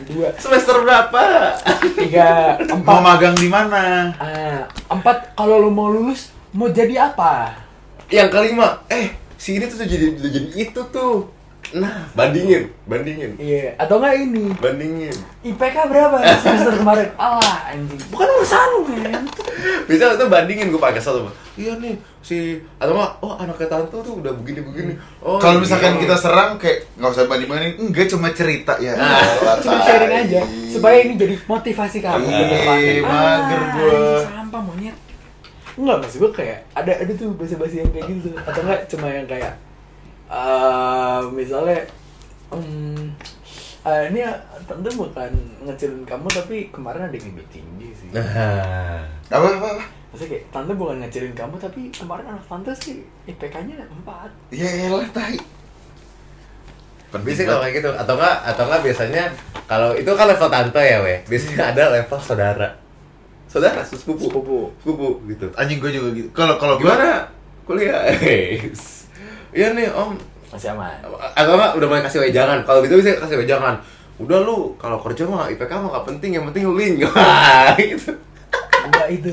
[0.04, 1.54] dua, semester berapa?
[1.94, 3.00] tiga, Mau empat.
[3.00, 4.10] magang di mana?
[4.16, 7.54] Ah, empat, kalau lu mau lulus, mau jadi apa?
[8.08, 11.30] Yang kelima, eh, si ini tuh jadi jadi itu tuh.
[11.74, 14.52] Nah, bandingin, bandingin, Iya, atau enggak ini?
[14.54, 15.16] bandingin.
[15.42, 17.10] IPK berapa semester kemarin?
[17.18, 17.98] Alah, anjing.
[18.08, 19.24] Bukan urusan lu, men.
[19.84, 21.26] Bisa tuh bandingin gue pakai satu.
[21.54, 24.94] Iya nih si atau enggak oh anaknya tante tuh udah begini begini.
[25.20, 25.64] Oh, Kalau iya.
[25.64, 28.94] misalkan kita serang kayak nggak usah banding banding, enggak cuma cerita ya.
[28.94, 32.78] Nah, elah, Cuma sharing aja supaya ini jadi motivasi kamu ke Iya, depan.
[33.04, 33.86] mager gua.
[33.88, 34.96] ini Sampah monyet.
[35.74, 39.26] Enggak, maksud gue kayak ada ada tuh basa-basi yang kayak gitu atau enggak cuma yang
[39.26, 39.54] kayak
[40.34, 41.80] eh misalnya
[42.50, 43.06] hmm,
[43.86, 44.20] eh, ini
[44.66, 45.32] tante bukan
[45.70, 48.10] ngecilin kamu tapi kemarin ada yang lebih tinggi sih.
[48.10, 49.84] Nah, Apa apa apa?
[50.10, 54.54] Maksudnya kayak tante bukan ngecilin kamu tapi kemarin anak tante sih IPK-nya 4.
[54.58, 55.38] Ya elah tai.
[57.14, 59.24] Penting biasanya kalau kayak gitu atau enggak atau enggak biasanya
[59.70, 61.20] kalau itu kan level tante ya weh.
[61.30, 62.70] Biasanya ada level saudara.
[63.46, 64.34] Saudara sepupu.
[64.34, 64.60] Sepupu.
[64.82, 65.46] Sepupu gitu.
[65.54, 66.30] Anjing gue juga gitu.
[66.34, 67.30] Kalau kalau gua Gimana?
[67.70, 68.02] Kuliah.
[69.54, 70.12] Iya nih Om.
[70.50, 70.98] Masih aman.
[71.34, 72.62] Atau enggak udah mulai kasih wejangan.
[72.62, 73.76] Kalau gitu bisa kasih wejangan.
[74.18, 77.02] Udah lu kalau kerja mah IPK mah gak penting, yang penting lu link.
[77.80, 78.12] Gitu.
[78.84, 79.30] Enggak itu.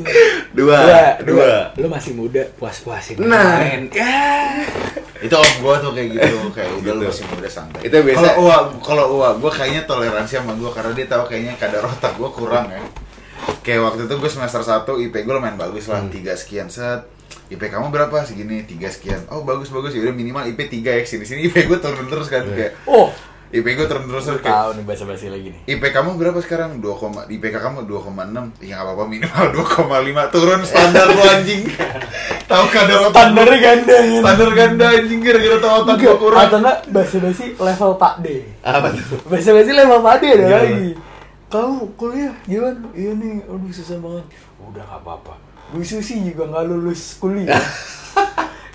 [0.54, 0.80] Dua,
[1.20, 1.74] dua.
[1.76, 3.18] Lu masih muda, puas-puasin.
[3.20, 3.58] Nah.
[3.58, 3.90] main.
[3.92, 4.64] Ya.
[5.20, 7.12] itu om gua tuh kayak gitu, kayak udah lu Gitu.
[7.12, 7.80] masih muda santai.
[7.84, 8.16] Itu biasa.
[8.16, 12.16] Kalau uwa, kalau uwa, gua kayaknya toleransi sama gua karena dia tahu kayaknya kadar otak
[12.16, 12.80] gua kurang ya.
[13.60, 16.08] Kayak waktu itu gue semester 1 IP gue lumayan bagus lah, Hmm.
[16.08, 17.04] 3 sekian set.
[17.50, 18.22] IP kamu berapa?
[18.22, 19.20] Segini, 3 sekian.
[19.26, 22.26] Oh bagus bagus ya udah minimal IP 3 ya sini sini IP gue turun terus
[22.26, 22.54] kan Iya.
[22.56, 23.10] kayak Oh,
[23.50, 25.60] IP gue turun terus terus kayak tahu nih bahasa-basi lagi nih.
[25.68, 26.78] IP kamu berapa sekarang?
[26.78, 26.86] 2,
[27.28, 29.44] IPK kamu 2,6 Ya nggak apa-apa minimal
[30.22, 31.62] 2,5 Turun standar lu anjing
[32.50, 34.18] Tahu kadar otak Standarnya ganda ya.
[34.20, 38.26] Standar ganda anjing Gara-gara tau otak gua kurang atau enggak bahasa-basi level Pak D.
[38.60, 39.18] Apa tuh?
[39.26, 40.58] Bahasa-basi level Pak D ada Gimana?
[40.60, 40.90] lagi.
[41.50, 42.78] Kamu kuliah gimana?
[42.92, 44.22] Iya nih, aduh susah banget.
[44.60, 45.34] Udah nggak apa-apa.
[45.70, 47.54] Bu Susi juga nggak lulus kuliah.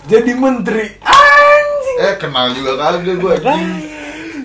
[0.06, 0.86] Jadi menteri.
[1.02, 1.98] Anjing.
[1.98, 3.94] Eh kenal juga kagak gue anjing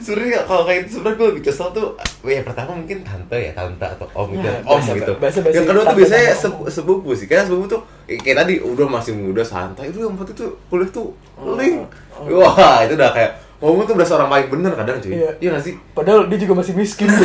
[0.00, 1.92] Sebenernya kalau kayak itu sebenernya gue lebih kesel tuh
[2.24, 5.66] ya pertama mungkin tante ya tante atau om gitu Ya, om bahasa- gitu bahasa-bahasa yang
[5.66, 6.40] kedua tuh biasanya om.
[6.40, 10.36] sepu- sepupu sih karena sepupu tuh kayak tadi udah masih muda santai itu yang penting
[10.38, 11.84] tuh kuliah tuh Oh, link
[12.14, 12.40] oh.
[12.40, 15.30] wah itu udah kayak ngomong tuh berasa orang paling bener kadang cuy Iya.
[15.38, 17.08] iya gak sih Padahal dia juga masih miskin.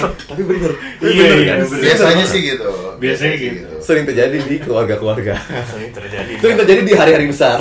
[0.00, 0.72] tapi bener.
[1.00, 1.54] Iya, iya.
[1.64, 2.68] Biasanya sih gitu.
[2.96, 3.76] Biasanya gitu.
[3.82, 5.34] sering terjadi di keluarga-keluarga.
[5.68, 6.32] Sering terjadi.
[6.40, 7.60] sering terjadi di hari-hari besar.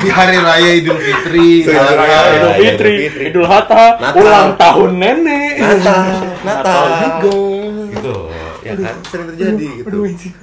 [0.00, 1.64] Di hari raya Idul Fitri.
[1.66, 1.94] Natal.
[1.98, 2.94] sorry, Idul Fitri.
[3.30, 5.54] Idul Hatta, ulang tahun nenek.
[5.60, 6.04] Natal.
[6.44, 6.84] Natal
[7.90, 8.16] gitu.
[8.60, 8.94] Ya kan?
[9.08, 9.96] Sering terjadi gitu.
[10.04, 10.34] anjing.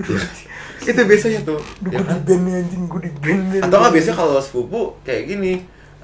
[0.87, 1.59] itu biasanya tuh.
[1.91, 2.15] Ya gue kan?
[2.15, 5.53] di band anjing, gue di band atau nggak biasanya kalau sepupu kayak gini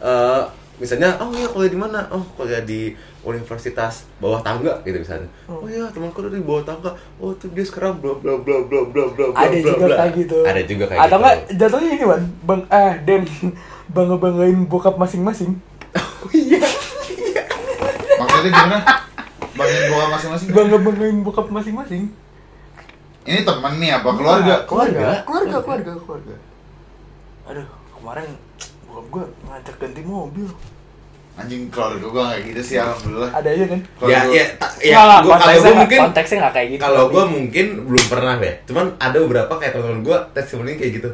[0.04, 0.43] eh
[0.81, 5.69] misalnya oh iya kuliah di mana oh kuliah di universitas bawah tangga gitu misalnya oh
[5.69, 9.25] iya temanku dari bawah tangga oh tuh dia sekarang bla bla bla bla bla bla
[9.31, 9.95] bla ada bla, juga bla.
[10.01, 10.39] kayak gitu.
[10.41, 13.23] ada juga kayak Atau gitu nggak jatuhnya ini Wan, bang eh Den
[13.95, 15.51] bangga banggain bokap masing-masing.
[15.93, 16.59] oh iya
[18.13, 18.77] Maksudnya gimana?
[19.53, 22.03] Bangin boka masing-masing Bangga banggain bokap masing-masing.
[23.23, 24.55] Ini temen nih apa keluarga?
[24.67, 25.23] Keluarga, Keluarga?
[25.23, 26.36] keluarga, keluarga, keluarga.
[27.47, 28.29] Aduh, kemarin
[28.93, 30.45] bokap gue ngajak ganti mobil.
[31.34, 33.79] Anjing keluarga gue kayak gitu sih alhamdulillah Ada aja kan?
[33.82, 36.82] ya Keluarga- ya ta- ya gua- kalau gue mungkin konteksnya nggak kayak gitu.
[36.84, 41.10] kalau gue mungkin belum pernah ya cuman ada beberapa kayak teman-teman gue testimoni kayak gitu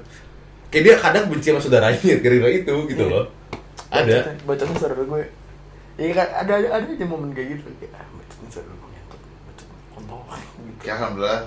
[0.68, 3.14] kayak dia kadang benci sama saudaranya gara-gara itu gitu Iya.
[3.16, 3.26] loh
[3.90, 5.22] ada Bacotnya saudara gue.
[5.96, 7.72] Iya kan ada ada ada aja momen kayak gitu.
[7.80, 9.20] Kayak ah, bacotnya saudara gue ngentot.
[9.48, 10.20] Bacot kontol.
[10.68, 10.82] Gitu.
[10.84, 11.42] Ya alhamdulillah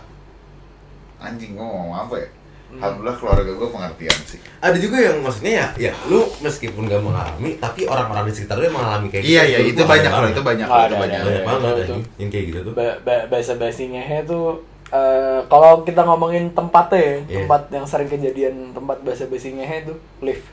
[1.21, 2.29] Anjing gue ngomong apa ya?
[2.73, 7.57] Alhamdulillah keluarga gue pengertian sih ada juga yang maksudnya ya ya lu meskipun gak mengalami
[7.57, 10.17] tapi orang-orang di sekitar lu yang mengalami kayak Iya gitu iya itu Wah, banyak loh
[10.17, 10.33] banget.
[10.33, 12.87] itu banyak Oh, loh, itu banyak ada, banyak Iya, banget yang kayak gitu tuh ba
[12.99, 14.45] ba bahasa basi ngehe tuh
[14.89, 17.37] eh, kalau kita ngomongin tempatnya ya, Iya.
[17.39, 20.47] tempat yang sering kejadian tempat bahasa basi ngehe tuh lift.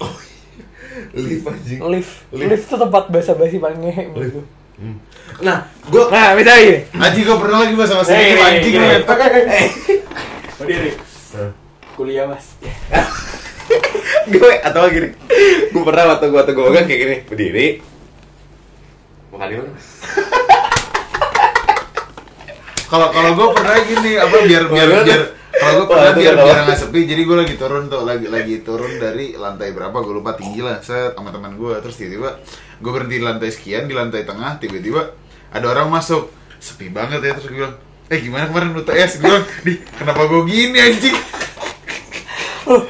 [1.16, 2.14] lift anjing Lift.
[2.30, 2.48] Lift.
[2.48, 4.42] Lift tuh tempat bahasa basi paling ngehe gue.
[4.74, 4.96] Hmm.
[5.38, 6.80] nah gua Nah, misalnya.
[6.96, 8.88] Anjing gue pernah lagi bahasa bahasa Eh, itu anjing lu.
[10.60, 10.92] Berdiri.
[11.96, 12.54] Kuliah, Mas.
[14.32, 15.16] gue atau gini.
[15.72, 17.16] Gue pernah waktu gue waktu gue magang kayak gini.
[17.24, 17.68] Berdiri
[19.40, 19.72] makan di mana?
[22.90, 26.78] Kalau kalau gue pernah gini apa biar biar biar kalau gue pernah biar biar nggak
[26.82, 30.60] sepi jadi gue lagi turun tuh lagi lagi turun dari lantai berapa gue lupa tinggi
[30.60, 32.42] lah set sama teman gue terus tiba-tiba
[32.82, 35.16] gue berhenti di lantai sekian di lantai tengah tiba-tiba
[35.50, 36.30] ada orang masuk.
[36.60, 37.74] Sepi banget ya terus gue bilang
[38.10, 41.14] eh gimana kemarin UTS gue di kenapa gue gini anjing?
[42.66, 42.82] Oh,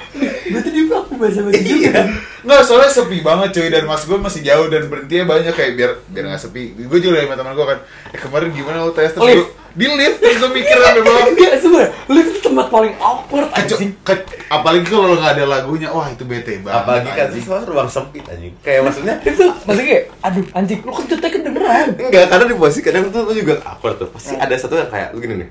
[0.49, 2.09] berarti dia pelaku bahasa basi juga.
[2.41, 3.69] Nggak, soalnya sepi banget cuy.
[3.69, 6.73] Dan mas gue masih jauh dan berhentinya banyak kayak biar biar nggak sepi.
[6.73, 7.79] Gue juga sama teman gue kan,
[8.17, 11.25] eh kemarin gimana UTS terus gue di lift terus gue mikir sampai bawah.
[11.31, 13.95] Enggak, sebenernya, lift itu tempat paling awkward anjing.
[14.03, 16.83] ke- apalagi kalau nggak ada lagunya, wah itu bete banget.
[16.83, 17.43] Apalagi kan anjing.
[17.43, 18.53] siswa ruang sempit anjing.
[18.61, 21.87] Kayak maksudnya Itu maksudnya kayak, aduh anjing, lu kentutnya kedengeran.
[21.95, 24.09] Enggak, karena di posisi kadang tuh lu juga awkward tuh.
[24.11, 25.49] Pasti ada satu yang kayak lu gini nih.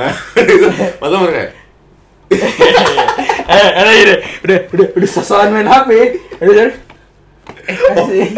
[0.00, 0.14] Hah?
[1.02, 1.50] Masa mereka kayak
[3.50, 4.14] eh, ada gini,
[4.46, 5.90] udah, udah, udah sosokan main HP.
[6.40, 6.66] Udah, udah.
[7.66, 8.28] Eh, kasih.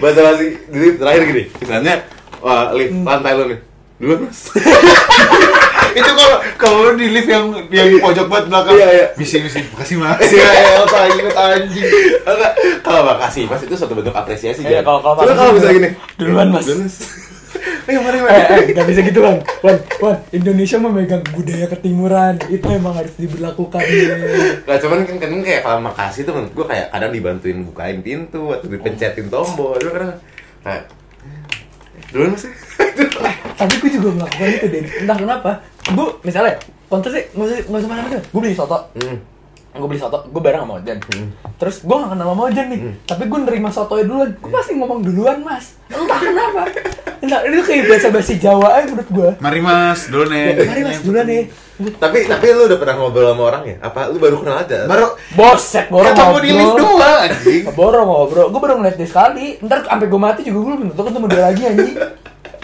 [0.00, 1.42] bahasa basi jadi terakhir gini.
[1.60, 1.94] Misalnya
[2.40, 3.60] wah, lift lantai lu nih.
[4.02, 4.50] Duluan mas.
[5.98, 8.74] itu kalau kalau lu di lift yang yang pojok banget belakang.
[8.74, 9.06] Iya, iya.
[9.14, 10.18] Misi misi, makasih mas.
[10.26, 11.86] Ya, ya, anjing anjing.
[12.82, 14.66] Kalau makasih mas itu suatu bentuk apresiasi.
[14.66, 15.94] Iya, kalau- kalau kalau bisa gini.
[16.18, 16.66] Duluan, Mas.
[16.66, 16.98] Duluan mas.
[17.86, 18.38] Ayo mari Eh, mari.
[18.64, 19.38] eh, gak bisa gitu Wan.
[19.60, 22.34] Wan, Wan, Indonesia memegang budaya ketimuran.
[22.48, 23.82] Itu emang harus diberlakukan.
[24.64, 28.50] Nah, cuman kan kan kayak kalau makasih tuh menurut gue kayak kadang dibantuin bukain pintu
[28.50, 29.78] atau dipencetin tombol.
[29.78, 30.10] Cuma kadang
[30.62, 30.82] kayak
[32.10, 32.46] duluan mas.
[33.56, 34.82] Tapi gue juga melakukan itu deh.
[35.02, 35.50] Entah kenapa.
[35.92, 37.22] Gue misalnya, nggak usah
[37.68, 38.18] nggak usah mana mana.
[38.20, 38.78] Gue beli soto.
[38.96, 39.18] Hmm.
[39.72, 40.98] Gue beli soto, gue bareng sama Ojan.
[41.56, 42.80] Terus gue gak kenal sama Ojan nih.
[43.08, 44.30] Tapi gue nerima sotonya duluan.
[44.36, 45.80] Gue pasti ngomong duluan mas.
[45.88, 46.62] Entah kenapa.
[47.24, 49.30] Entah, itu kayak bahasa basi Jawa aja menurut gue.
[49.40, 50.60] Mari mas, dulu nih.
[50.68, 51.42] Mari mas duluan nih.
[51.82, 53.76] Tapi tapi lu udah pernah ngobrol sama orang ya?
[53.80, 54.84] Apa lu baru kenal aja?
[54.84, 57.62] Baru Boset, borong ketemu di lift doang anjing.
[57.72, 59.56] Borong ngobrol, gue baru ngeliat dia sekali.
[59.64, 61.96] Ntar sampai gue mati juga gue belum tentu ketemu dia lagi anjing.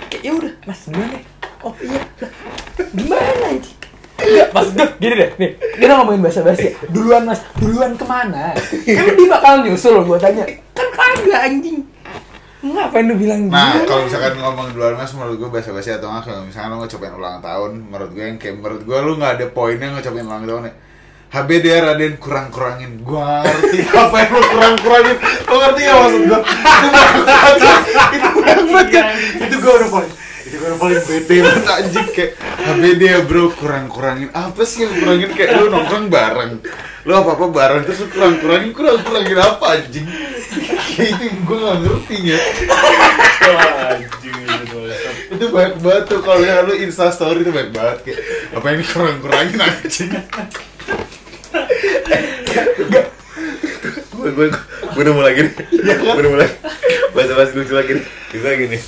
[0.08, 1.22] Kayak ya udah, mas deh.
[1.60, 2.30] Oh iya, lah.
[2.94, 3.78] gimana anjing?
[4.18, 6.74] Enggak, mas gue gini deh, nih kita ngomongin bahasa basi.
[6.90, 8.50] Duluan mas, duluan ke mana?
[8.56, 10.44] Kan dia bakal nyusul gue tanya.
[10.74, 11.78] Kan kagak anjing.
[12.58, 13.86] Ngapain lu bilang Nah, duluan?
[13.86, 17.38] kalau misalkan ngomong duluan mas, menurut gue basa-basi atau nggak kalau misalkan lo ngucapin ulang
[17.38, 20.74] tahun, menurut gue yang kayak menurut gue lu nggak ada poinnya ngucapin ulang tahun ya.
[21.28, 23.04] HBD Raden kurang-kurangin.
[23.04, 25.16] Gua ngerti apa yang lu kurang-kurangin.
[25.44, 26.40] Lu ngerti gak maksud gue?
[28.16, 29.04] Itu Itu banget kan?
[29.44, 30.12] Itu gue udah paling
[30.48, 32.08] Itu gue udah paling bete banget anjing.
[32.16, 34.28] Kayak HBD ya bro kurang-kurangin.
[34.32, 35.30] Apa sih yang kurangin?
[35.36, 36.52] Kayak lu nongkrong bareng.
[37.04, 38.72] Lu apa-apa bareng Terus kurang-kurangin.
[38.72, 40.08] Kurang-kurangin apa anjing?
[40.96, 42.40] Kayak itu gue gak ngerti ya.
[43.92, 44.38] Anjing
[45.28, 46.20] itu banyak banget tuh.
[46.24, 48.20] Kalau ya lu insta story itu banyak banget kayak
[48.56, 50.10] apa yang kurang kurangin anjing
[54.18, 54.46] gue gue
[54.94, 56.48] gue udah mulai gini gue udah mulai
[57.14, 58.04] bahasa bahasa lucu lagi nih.
[58.30, 58.78] Bisa gini.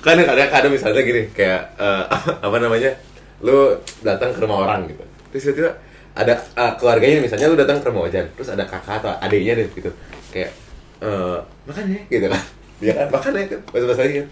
[0.00, 2.04] Kan kadang kadang misalnya gini kayak eh,
[2.46, 2.92] apa namanya?
[3.40, 3.74] Lu
[4.04, 5.02] datang ke rumah orang gitu.
[5.34, 5.70] Terus tiba-tiba
[6.14, 9.68] ada eh, keluarganya misalnya lu datang ke rumah Ojan terus ada kakak atau adiknya deh
[9.72, 9.90] gitu.
[10.30, 10.52] Kayak
[11.00, 12.42] eh makan ya gitu kan
[12.80, 13.06] dia kan?
[13.08, 13.60] Makan ya kan?
[13.72, 14.28] Bahasa bahasa kan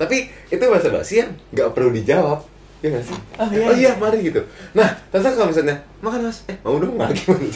[0.00, 0.16] tapi
[0.50, 2.42] itu bahasa basi yang nggak perlu dijawab
[2.82, 3.64] ya nggak sih Oh, iya.
[3.64, 4.40] oh iya mari gitu
[4.74, 7.46] nah terus kalau misalnya makan mas eh mau dong nggak gimana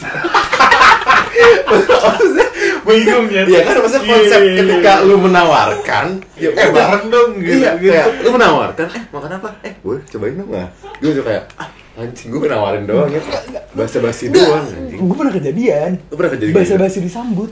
[1.67, 2.47] maksudnya
[2.87, 3.43] Bingung ya.
[3.43, 4.59] Iya kan maksudnya Iya, konsep iya, iya.
[4.63, 6.05] ketika lu menawarkan
[6.39, 9.49] ya eh bareng dong gitu Iya, gitu kayak lu menawarkan, eh makan apa?
[9.61, 10.69] Eh, boleh cobain dong nggak?
[10.97, 11.67] Gue tuh kayak, ah
[11.97, 13.19] anjing gue nawarin doang ya
[13.75, 15.91] Bahasa basi doang anjing Gue pernah kejadian.
[15.99, 16.81] Lu pernah kejadian Bahasa gitu?
[16.81, 17.51] basi disambut.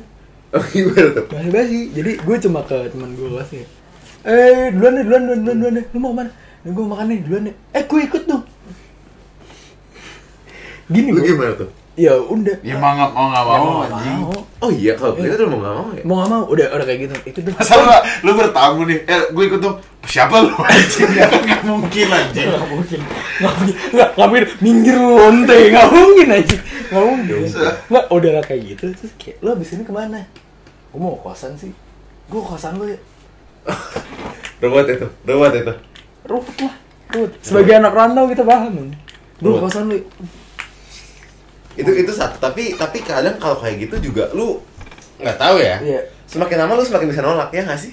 [0.56, 1.26] Oh gimana tuh?
[1.28, 1.80] Bahasa basi.
[1.92, 3.66] Jadi gue cuma ke teman gue kelasnya.
[4.24, 5.86] Eh, duluan deh, duluan, duluan, duluan, duluan deh.
[5.92, 6.32] Lu mau ke mana?
[6.66, 7.56] Nih gue makan nih, duluan deh.
[7.78, 8.44] Eh, gue ikut dong.
[10.86, 11.26] Gini Lu gua.
[11.30, 11.70] gimana tuh?
[11.96, 12.60] Ya udah.
[12.60, 14.36] ya mau nggak mau nggak Ya, mau mau anjing mau.
[14.60, 17.00] Oh iya, kalau kita tuh mau nggak mau ya Mau nggak mau, udah udah kayak
[17.08, 17.16] gitu.
[17.24, 17.56] Ikut dong.
[17.56, 17.86] masa lu
[18.20, 22.48] lu bertamu nih eh gue ikut dong siapa lu anjing ya kan nggak mungkin anjing
[22.52, 23.00] Nggak mungkin,
[23.40, 24.46] nggak mungkin, nggak nggak mungkin.
[24.60, 26.58] Minggir lu lonte, nggak mungkin aja,
[26.92, 27.38] nggak mungkin.
[27.88, 28.84] Nggak, udah lah kayak gitu.
[28.92, 30.20] Terus kayak, lu abis ini ke mana?
[30.92, 31.72] Gue mau kosan sih.
[32.28, 33.00] Gue kosan lu ya.
[34.62, 35.74] Robot itu, robot itu
[36.26, 36.74] Ruwet lah,
[37.12, 37.32] ruwet.
[37.40, 38.92] Sebagai anak rantau kita paham.
[39.38, 39.62] Ruwet.
[39.62, 39.96] kosan lu.
[39.96, 40.04] ya.
[41.76, 44.64] Itu itu satu, tapi tapi kadang kalau kayak gitu juga lu
[45.16, 46.02] nggak tahu ya Iya.
[46.26, 47.92] Semakin lama lu semakin bisa nolak ya nggak sih?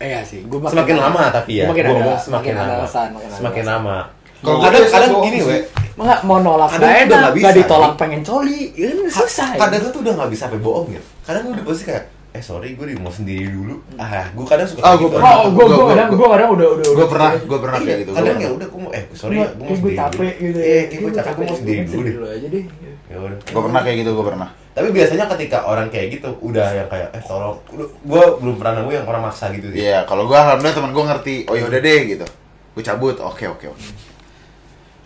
[0.00, 2.74] Iya sih, gue Semakin lama tapi ya, Makin gua ada, ngomong semakin makin ada lama
[2.80, 3.76] alasan, makin Semakin alasan.
[3.76, 3.96] lama
[4.40, 5.56] Kalau Kadang kadang gini we
[6.00, 7.98] Enggak mau nolak Kadang nggak tuh udah nggak nggak bisa, ditolak Ji.
[8.00, 9.48] pengen coli, ya kan susah.
[9.54, 12.94] kadang tuh udah nggak bisa sampai bohong ya kadang udah pasti kayak eh sorry gue
[12.94, 15.16] mau sendiri dulu ah gue kadang suka Ah, kayak gua gitu.
[15.18, 15.34] pernah.
[15.34, 17.78] Oh, gue Gua- gue kadang gua- gue kadang udah udah gue udah- pernah gue pernah
[17.80, 20.14] kayak gitu kadang ya udah gue mau eh sorry ya gue mau gue sendiri capek
[20.32, 20.46] dulu.
[20.46, 22.64] gitu eh kayak gue capek gue mau sendiri dulu deh dulu aja deh.
[23.04, 26.68] ya udah gue pernah kayak gitu gue pernah tapi biasanya ketika orang kayak gitu udah
[26.72, 27.58] yang kayak eh tolong
[28.00, 31.04] gue belum pernah nemu yang orang maksa gitu sih Iya, kalau gue alhamdulillah teman gue
[31.04, 31.36] ngerti.
[31.44, 32.26] Oh yaudah deh gitu.
[32.70, 33.18] Gue cabut.
[33.18, 33.82] Oke oke oke.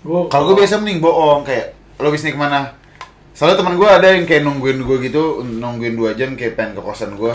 [0.02, 2.76] Gue Kalau gue biasa mending bohong kayak lo bis nih ke mana?
[3.34, 6.82] Soalnya teman gue ada yang kayak nungguin gue gitu, nungguin dua jam kayak pengen ke
[6.86, 7.34] kosan gue.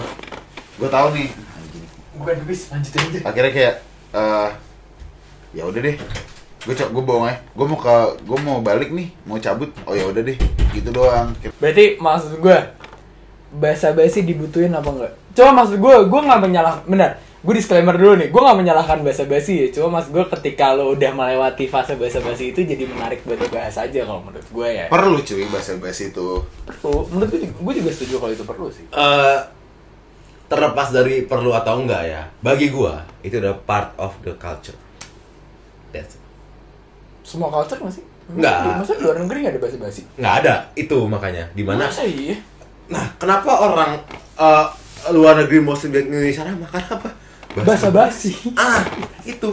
[0.79, 1.27] Gue tahu nih.
[1.29, 1.85] anjing.
[2.15, 3.19] Bukan habis, lanjutin aja.
[3.27, 3.75] Akhirnya kayak
[4.09, 4.49] eh
[5.49, 5.97] ya udah deh
[6.59, 9.97] gue cok gue bohong aja gue mau ke gue mau balik nih mau cabut oh
[9.97, 10.37] ya udah deh
[10.77, 12.57] gitu doang Berarti maksud gue
[13.49, 15.13] bahasa basi dibutuhin apa enggak?
[15.33, 17.17] Cuma maksud gue, gue nggak menyalah, benar.
[17.39, 19.67] Gue disclaimer dulu nih, gue nggak menyalahkan bahasa basi ya.
[19.71, 23.79] Cuma maksud gue ketika lo udah melewati fase bahasa basi itu jadi menarik buat dibahas
[23.79, 24.85] aja kalau menurut gue ya.
[24.91, 28.85] perlu cuy bahasa basi itu Perlu, menurut gue, gue juga setuju kalau itu perlu sih.
[28.91, 29.39] Eh,
[30.51, 34.75] terlepas dari perlu atau enggak ya, bagi gua itu udah part of the culture.
[35.95, 36.23] That's it.
[37.23, 38.03] Semua culture masih?
[38.29, 38.83] Nggak.
[38.83, 40.01] Masa di luar negeri nggak ada bahasa basi?
[40.19, 42.37] nggak ada itu makanya di mana Masa iya?
[42.89, 43.91] nah kenapa orang
[44.37, 44.65] eh,
[45.15, 47.09] luar negeri mau Indonesia ramah karena apa
[47.51, 48.33] Bahasa basi.
[48.53, 48.85] ah
[49.23, 49.49] itu.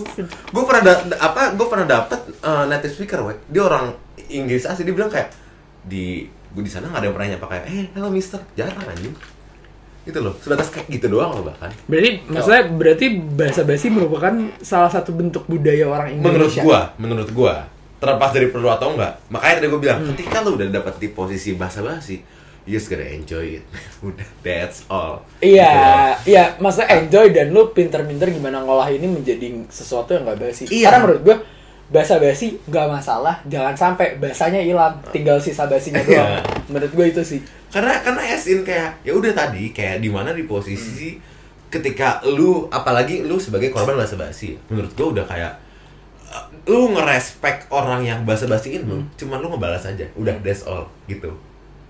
[0.53, 3.37] Gue pernah da- apa gue pernah dapet eh, native speaker weh.
[3.49, 5.33] Dia orang Inggris asli dia bilang kayak
[5.83, 8.41] di gue di sana nggak ada yang pernah nyapa kayak eh hello mister.
[8.53, 9.17] Jarang anjing.
[10.05, 11.73] Itu loh sebatas kayak gitu doang loh bahkan.
[11.87, 16.63] Berarti maksudnya berarti bahasa basi merupakan salah satu bentuk budaya orang menurut Indonesia.
[16.63, 17.55] gua menurut gua
[17.97, 21.57] terlepas dari perlu atau enggak makanya tadi gua bilang ketika lu udah dapat di posisi
[21.57, 22.21] bahasa basi
[22.67, 23.65] you just gotta enjoy it
[24.07, 25.63] udah that's all Gitu loh.
[25.63, 25.75] Iya,
[26.25, 30.67] iya, maksudnya enjoy dan lu pinter-pinter gimana ngolah ini menjadi sesuatu yang gak basi.
[30.67, 30.91] Iya.
[30.91, 31.37] Karena menurut gua
[31.87, 36.43] bahasa basi gak masalah, jangan sampai bahasanya hilang, tinggal sisa basinya Iya.
[36.43, 36.45] doang.
[36.69, 37.41] Menurut gua itu sih.
[37.67, 41.19] karena karena as in kayak ya udah tadi kayak di mana di posisi
[41.67, 45.53] ketika lu apalagi lu sebagai korban bahasa basi menurut gua udah kayak
[46.27, 50.89] uh, lu ngerespek orang yang bahasa basiin lu cuman lu ngebalas aja udah that's all
[51.05, 51.35] gitu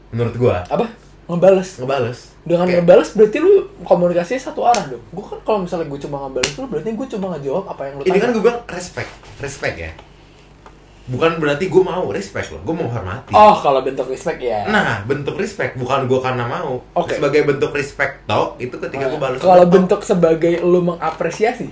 [0.09, 0.87] menurut gua Apa?
[1.27, 1.69] Ngebales.
[1.77, 3.53] ngebales Dengan Kayak- ngebales berarti lu
[3.83, 5.03] komunikasinya satu arah dong.
[5.11, 8.03] Gua kan kalau misalnya gua cuma ngebales lu berarti gua cuma ngejawab apa yang lu
[8.05, 9.91] ini kan gue bilang respect respect ya
[11.07, 14.67] bukan berarti gue mau respect loh gue mau hormati Oh, kalau bentuk respect ya.
[14.67, 17.15] nah bentuk respect bukan gue karena mau Oke.
[17.15, 21.71] sebagai bentuk respect tau itu ketika gue balas kalau bentuk sebagai lu mengapresiasi.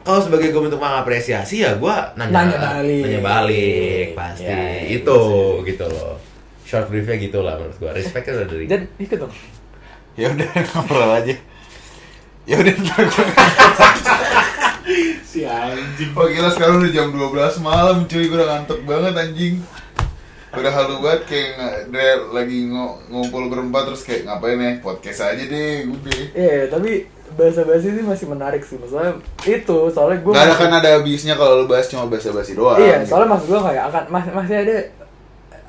[0.00, 3.02] kalau sebagai gue bentuk mengapresiasi ya gue nanya Nanya balik.
[3.02, 5.18] nanya balik pasti Ya, itu
[5.64, 6.20] gitu loh
[6.74, 9.30] short briefnya gitu lah menurut gue respect udah dari Dan ikut dong.
[10.12, 11.34] ya udah ngobrol aja
[12.44, 13.26] ya udah ntar gue
[15.24, 16.12] Si anjing.
[16.12, 19.54] oh gila sekarang udah jam 12 malam cuy gue udah ngantuk banget anjing
[20.52, 25.24] udah halu banget kayak nggak dia lagi ngo- ngumpul berempat terus kayak ngapain ya podcast
[25.24, 28.78] aja deh udah Iya, tapi bahasa basi sih masih menarik sih.
[28.78, 32.78] Maksudnya itu, soalnya gue Gak ada kan ada habisnya kalau lu bahas cuma basa-basi doang
[32.78, 33.10] Iya, gitu.
[33.10, 34.76] soalnya maksud gue kayak akan mas, masih ada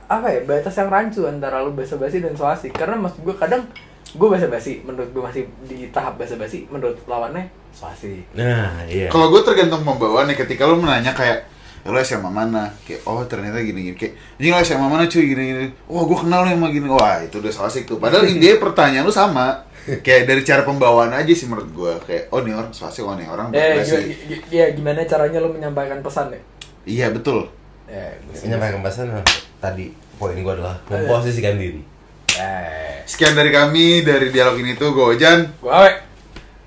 [0.07, 2.71] apa ya batas yang rancu antara lu basa basi dan so asik.
[2.71, 3.63] Karena maksud gue kadang
[4.11, 8.23] gue basa basi, menurut gue masih di tahap basa basi, menurut lawannya so asik.
[8.31, 11.51] nah iya Kalau gue tergantung pembawaannya ketika lu menanya kayak
[11.81, 12.71] "Ya, lu SMA mana?
[12.81, 15.65] Kayak oh ternyata gini gini kayak anjing lu SMA mana cuy gini gini.
[15.85, 16.87] Wah gue kenal lu emang gini.
[16.87, 17.97] Wah itu udah so asik tuh.
[17.97, 19.61] Padahal intinya pertanyaan lu sama.
[19.85, 23.13] Kayak dari cara pembawaan aja sih menurut gue kayak oh nih orang so asik, oh
[23.13, 26.41] nih orang Eh, basa gimana, gi- ya gimana caranya lu menyampaikan pesan ya?
[26.85, 27.45] Iya betul.
[27.86, 29.13] Eh, menyampaikan pesan
[29.61, 31.86] tadi poin gue adalah memposisikan diri
[32.33, 35.45] eh, Sekian dari kami dari dialog ini tuh gue Ojan.
[35.61, 35.91] gue awe.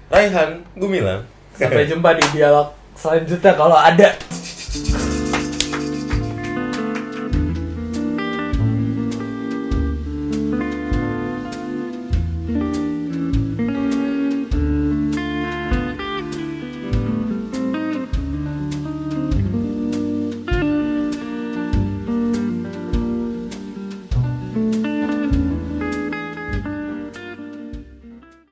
[0.09, 0.89] Raihan gue
[1.59, 4.15] Sampai jumpa di dialog selanjutnya kalau ada.